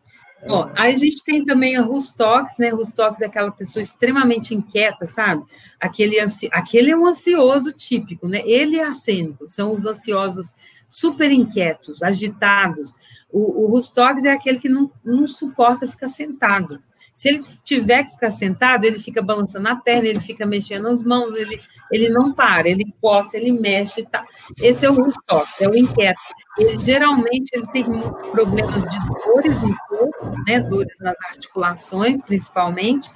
[0.48, 2.70] Bom, aí a gente tem também a Rustox, né?
[2.70, 5.44] Rustox é aquela pessoa extremamente inquieta, sabe?
[5.80, 6.48] Aquele, ansi...
[6.52, 8.44] aquele é um ansioso típico, né?
[8.46, 10.54] Ele é acênico, são os ansiosos
[10.88, 12.94] super inquietos, agitados.
[13.32, 16.80] O, o Rustox é aquele que não, não suporta ficar sentado.
[17.16, 21.02] Se ele tiver que ficar sentado, ele fica balançando a perna, ele fica mexendo as
[21.02, 24.26] mãos, ele, ele não para, ele coça, ele mexe e tá.
[24.62, 26.20] Esse é o Rustock, é o inquieto.
[26.58, 27.86] Ele, geralmente ele tem
[28.34, 33.10] problemas de dores no corpo, né, dores nas articulações, principalmente,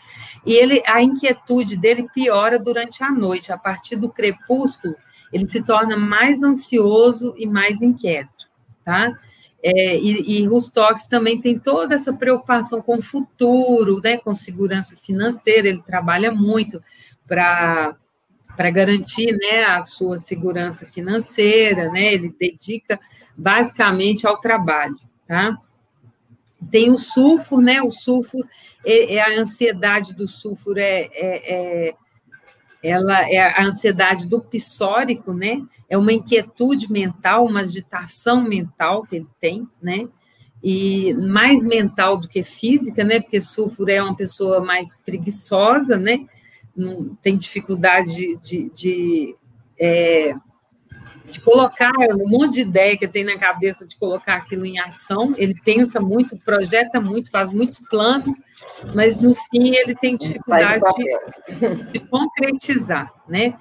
[0.46, 3.52] e ele, a inquietude dele piora durante a noite.
[3.52, 4.96] A partir do crepúsculo,
[5.34, 8.48] ele se torna mais ansioso e mais inquieto,
[8.86, 9.12] tá?
[9.62, 14.96] É, e, e Rustox também tem toda essa preocupação com o futuro, né, com segurança
[14.96, 16.82] financeira, ele trabalha muito
[17.28, 17.96] para
[18.60, 22.14] para garantir né, a sua segurança financeira, né?
[22.14, 23.00] Ele dedica
[23.38, 25.58] basicamente ao trabalho, tá?
[26.70, 27.82] Tem o sulfur, né?
[27.82, 28.46] O sulfur,
[28.86, 31.96] é, é a ansiedade do sulfur é, é, é,
[32.84, 35.62] ela é a ansiedade do psórico, né?
[35.90, 40.08] É uma inquietude mental, uma agitação mental que ele tem, né?
[40.64, 43.20] E mais mental do que física, né?
[43.20, 46.26] Porque sulfur é uma pessoa mais preguiçosa, né?
[47.22, 49.36] Tem dificuldade de, de, de
[49.80, 50.34] é,
[51.30, 55.34] de colocar um monte de ideia que tem na cabeça de colocar aquilo em ação.
[55.38, 58.36] Ele pensa muito, projeta muito, faz muitos planos,
[58.94, 63.54] mas no fim ele tem dificuldade de, de concretizar, né?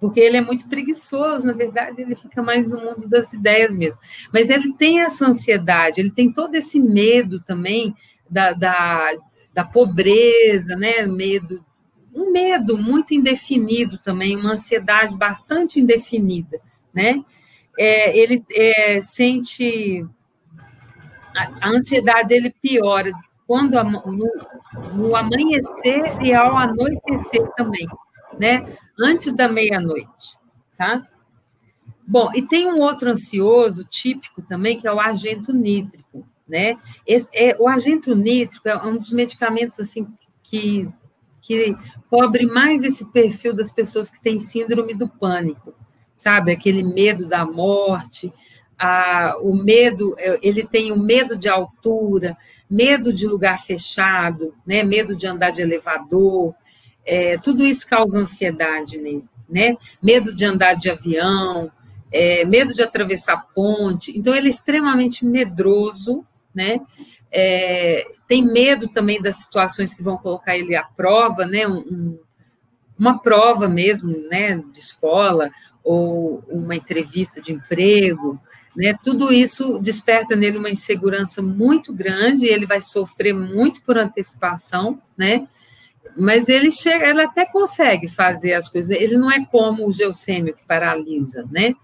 [0.00, 4.00] Porque ele é muito preguiçoso, na verdade, ele fica mais no mundo das ideias mesmo.
[4.32, 7.94] Mas ele tem essa ansiedade, ele tem todo esse medo também
[8.28, 9.10] da, da,
[9.54, 11.06] da pobreza, né?
[11.06, 11.64] Medo,
[12.14, 16.60] um medo muito indefinido também, uma ansiedade bastante indefinida
[16.94, 17.24] né?
[17.78, 20.06] É, ele é, sente
[21.36, 23.10] a, a, ansiedade dele piora
[23.46, 24.30] quando no,
[24.94, 27.86] no amanhecer e ao anoitecer também,
[28.38, 28.64] né?
[28.98, 30.38] Antes da meia-noite,
[30.78, 31.06] tá?
[32.06, 36.78] Bom, e tem um outro ansioso típico também, que é o agento nítrico, né?
[37.06, 40.06] Esse, é, o agente nítrico é um dos medicamentos, assim,
[40.42, 40.88] que,
[41.40, 41.76] que
[42.08, 45.74] cobre mais esse perfil das pessoas que têm síndrome do pânico,
[46.14, 46.52] sabe?
[46.52, 48.32] Aquele medo da morte,
[48.78, 52.36] a, o medo, é, ele tem o medo de altura,
[52.68, 54.82] medo de lugar fechado, né?
[54.82, 56.54] Medo de andar de elevador,
[57.06, 59.76] é, tudo isso causa ansiedade nele, né?
[60.02, 61.70] Medo de andar de avião,
[62.12, 64.16] é, medo de atravessar ponte.
[64.16, 66.80] Então, ele é extremamente medroso, né?
[67.30, 71.66] É, tem medo também das situações que vão colocar ele à prova, né?
[71.66, 72.18] Um, um,
[72.98, 74.62] uma prova mesmo, né?
[74.72, 75.50] De escola,
[75.84, 78.40] ou uma entrevista de emprego,
[78.74, 78.96] né?
[79.00, 85.46] Tudo isso desperta nele uma insegurança muito grande, ele vai sofrer muito por antecipação, né?
[86.16, 88.96] Mas ele chega, ele até consegue fazer as coisas.
[88.96, 91.74] Ele não é como o geossêmio que paralisa, né?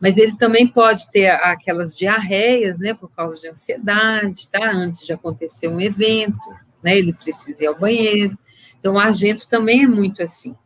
[0.00, 4.70] Mas ele também pode ter aquelas diarreias, né, por causa de ansiedade, tá?
[4.72, 6.48] Antes de acontecer um evento,
[6.82, 6.96] né?
[6.96, 8.38] Ele precisa ir ao banheiro.
[8.78, 10.56] Então, o argento também é muito assim.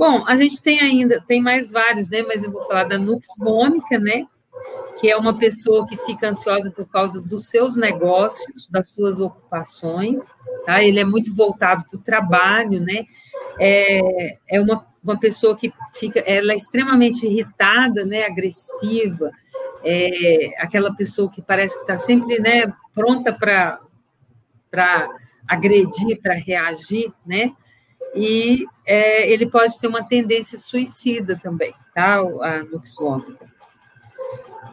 [0.00, 2.22] Bom, a gente tem ainda, tem mais vários, né?
[2.22, 4.26] Mas eu vou falar da nux vomica, né?
[4.98, 10.24] Que é uma pessoa que fica ansiosa por causa dos seus negócios, das suas ocupações,
[10.64, 10.82] tá?
[10.82, 13.04] Ele é muito voltado para o trabalho, né?
[13.58, 18.24] É, é uma, uma pessoa que fica, ela é extremamente irritada, né?
[18.24, 19.30] Agressiva,
[19.84, 22.72] é aquela pessoa que parece que está sempre, né?
[22.94, 23.78] Pronta para
[24.70, 25.10] para
[25.46, 27.52] agredir, para reagir, né?
[28.14, 32.16] E é, ele pode ter uma tendência suicida também, tá?
[32.16, 33.48] A Nux vomica.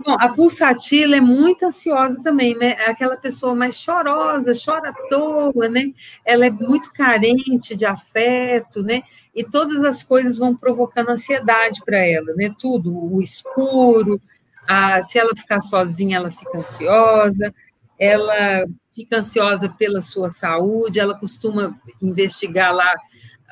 [0.05, 2.75] Bom, a pulsatila é muito ansiosa também, né?
[2.79, 5.91] É aquela pessoa mais chorosa, chora à toa, né?
[6.23, 9.01] Ela é muito carente de afeto, né?
[9.35, 12.53] E todas as coisas vão provocando ansiedade para ela, né?
[12.59, 14.21] Tudo, o escuro,
[14.67, 17.53] a, se ela ficar sozinha, ela fica ansiosa,
[17.99, 22.93] ela fica ansiosa pela sua saúde, ela costuma investigar lá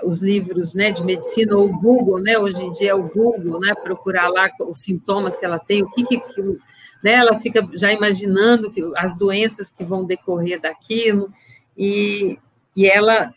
[0.04, 3.60] os livros né, de medicina, ou o Google, né, hoje em dia é o Google,
[3.60, 6.58] né, procurar lá os sintomas que ela tem, o que, que aquilo,
[7.04, 11.32] né, ela fica já imaginando que, as doenças que vão decorrer daquilo,
[11.78, 12.38] e,
[12.76, 13.34] e ela,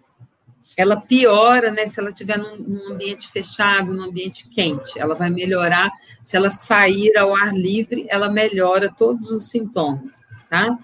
[0.76, 5.30] ela piora né, se ela estiver num, num ambiente fechado, num ambiente quente, ela vai
[5.30, 5.90] melhorar,
[6.24, 10.76] se ela sair ao ar livre, ela melhora todos os sintomas, tá?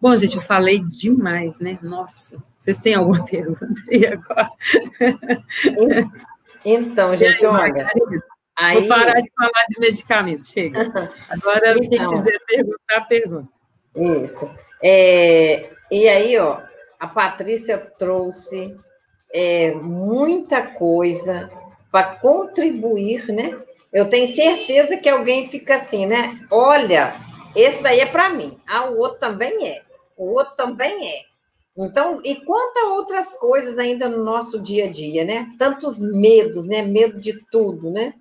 [0.00, 1.78] Bom, gente, eu falei demais, né?
[1.82, 4.50] Nossa, vocês têm alguma pergunta aí agora?
[6.64, 7.88] Então, gente, aí, olha.
[8.58, 8.80] Aí...
[8.80, 10.80] Vou parar de falar de medicamentos, chega.
[11.28, 13.48] Agora, então, quem quiser perguntar, pergunta.
[13.94, 14.54] Isso.
[14.82, 16.60] É, e aí, ó,
[16.98, 18.74] a Patrícia trouxe
[19.32, 21.50] é, muita coisa
[21.92, 23.58] para contribuir, né?
[23.92, 26.38] Eu tenho certeza que alguém fica assim, né?
[26.50, 27.14] Olha,
[27.56, 29.86] esse daí é para mim, ah, o outro também é
[30.16, 31.20] o outro também é.
[31.76, 35.46] Então, e quantas outras coisas ainda no nosso dia a dia, né?
[35.58, 36.80] Tantos medos, né?
[36.80, 38.14] Medo de tudo, né?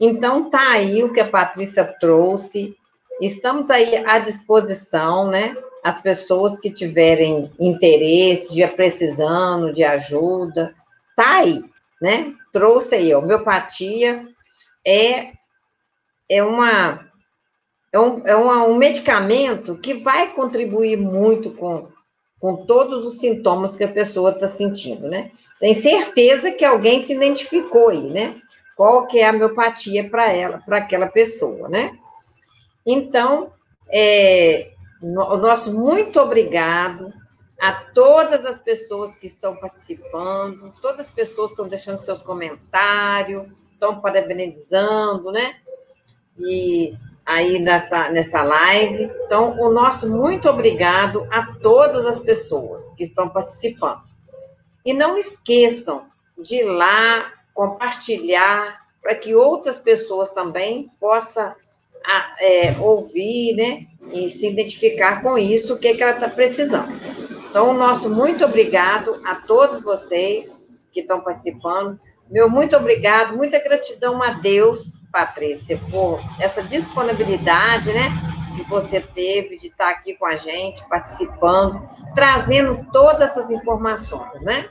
[0.00, 2.74] Então, tá aí o que a Patrícia trouxe.
[3.20, 5.54] Estamos aí à disposição, né?
[5.84, 10.74] As pessoas que tiverem interesse, estiver precisando de ajuda,
[11.14, 11.62] tá aí,
[12.00, 12.32] né?
[12.52, 14.26] Trouxe aí, homeopatia
[14.86, 15.32] é,
[16.28, 17.06] é uma
[17.94, 21.88] é um, é um medicamento que vai contribuir muito com,
[22.40, 25.30] com todos os sintomas que a pessoa está sentindo, né?
[25.60, 28.40] Tem certeza que alguém se identificou aí, né?
[28.76, 31.96] qual que é a miopatia para ela, para aquela pessoa, né?
[32.84, 33.52] Então,
[33.90, 37.12] é, o nosso muito obrigado
[37.60, 44.00] a todas as pessoas que estão participando, todas as pessoas estão deixando seus comentários, estão
[44.00, 45.56] parabenizando, né?
[46.38, 49.10] E aí nessa, nessa live.
[49.24, 54.02] Então, o nosso muito obrigado a todas as pessoas que estão participando.
[54.84, 56.06] E não esqueçam
[56.36, 61.54] de ir lá compartilhar para que outras pessoas também possam
[62.38, 66.92] é, ouvir, né, e se identificar com isso, o que, é que ela está precisando.
[67.48, 70.60] Então, o nosso muito obrigado a todos vocês
[70.92, 71.98] que estão participando.
[72.30, 78.10] Meu muito obrigado, muita gratidão a Deus, Patrícia, por essa disponibilidade, né,
[78.56, 84.68] que você teve de estar aqui com a gente, participando, trazendo todas essas informações, né?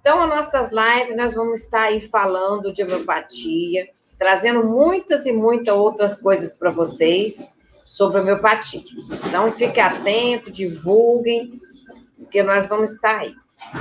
[0.00, 5.74] Então, as nossas lives, nós vamos estar aí falando de homeopatia, trazendo muitas e muitas
[5.76, 7.48] outras coisas para vocês
[7.84, 8.82] sobre homeopatia.
[9.28, 11.60] Então, fique atento, divulguem,
[12.18, 13.34] porque nós vamos estar aí.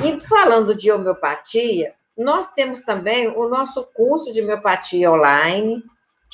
[0.03, 5.83] E falando de homeopatia, nós temos também o nosso curso de homeopatia online,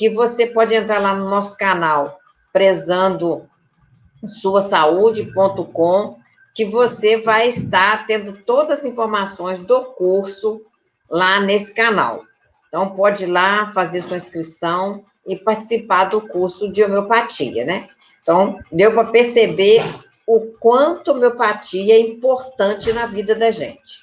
[0.02, 2.18] que você pode entrar lá no nosso canal,
[2.52, 3.48] prezando
[4.26, 6.18] sua saúde.com
[6.56, 10.60] que você vai estar tendo todas as informações do curso
[11.08, 12.24] lá nesse canal.
[12.68, 17.88] Então, pode ir lá fazer sua inscrição e participar do curso de homeopatia, né?
[18.24, 19.84] Então, deu para perceber
[20.26, 24.00] o quanto homeopatia é importante na vida da gente.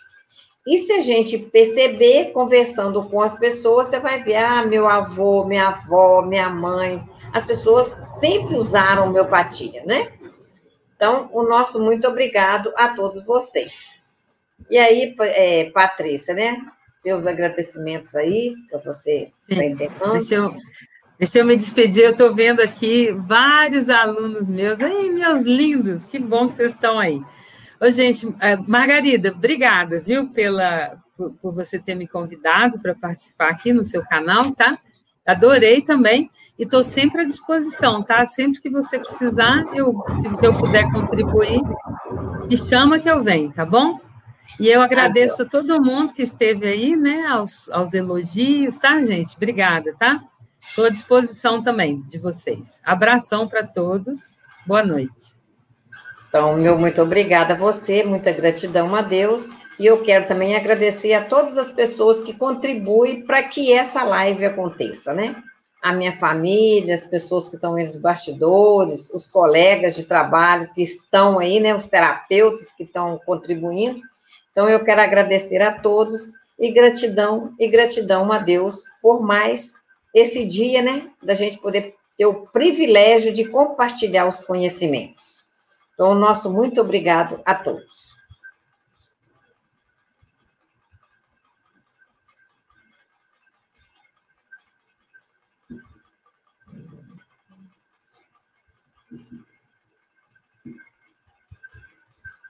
[0.69, 5.43] E se a gente perceber, conversando com as pessoas, você vai ver, ah, meu avô,
[5.47, 7.03] minha avó, minha mãe,
[7.33, 10.13] as pessoas sempre usaram homeopatia, né?
[10.95, 14.05] Então, o nosso muito obrigado a todos vocês.
[14.69, 16.61] E aí, é, Patrícia, né?
[16.93, 20.19] Seus agradecimentos aí, para você encerrando.
[20.19, 20.55] Deixa eu,
[21.19, 24.79] deixa eu me despedir, eu estou vendo aqui vários alunos meus.
[24.83, 27.23] Ai, meus lindos, que bom que vocês estão aí.
[27.81, 33.51] Ô, gente, é, Margarida, obrigada, viu, pela, por, por você ter me convidado para participar
[33.51, 34.79] aqui no seu canal, tá?
[35.25, 38.27] Adorei também e estou sempre à disposição, tá?
[38.27, 41.61] Sempre que você precisar, eu, se, se eu puder contribuir,
[42.49, 44.01] me chama que eu venho, tá bom?
[44.59, 49.37] E eu agradeço a todo mundo que esteve aí, né, aos, aos elogios, tá, gente?
[49.37, 50.21] Obrigada, tá?
[50.59, 52.81] Estou à disposição também de vocês.
[52.85, 54.35] Abração para todos,
[54.67, 55.38] boa noite.
[56.39, 59.51] Então, meu muito obrigada a você, muita gratidão a Deus.
[59.77, 64.45] E eu quero também agradecer a todas as pessoas que contribuem para que essa live
[64.45, 65.35] aconteça, né?
[65.83, 70.81] a minha família, as pessoas que estão aí nos bastidores, os colegas de trabalho que
[70.81, 74.01] estão aí, né, os terapeutas que estão contribuindo.
[74.53, 79.73] Então, eu quero agradecer a todos e gratidão, e gratidão a Deus por mais
[80.15, 85.48] esse dia, né, da gente poder ter o privilégio de compartilhar os conhecimentos.
[85.99, 88.18] Então, nosso muito obrigado a todos.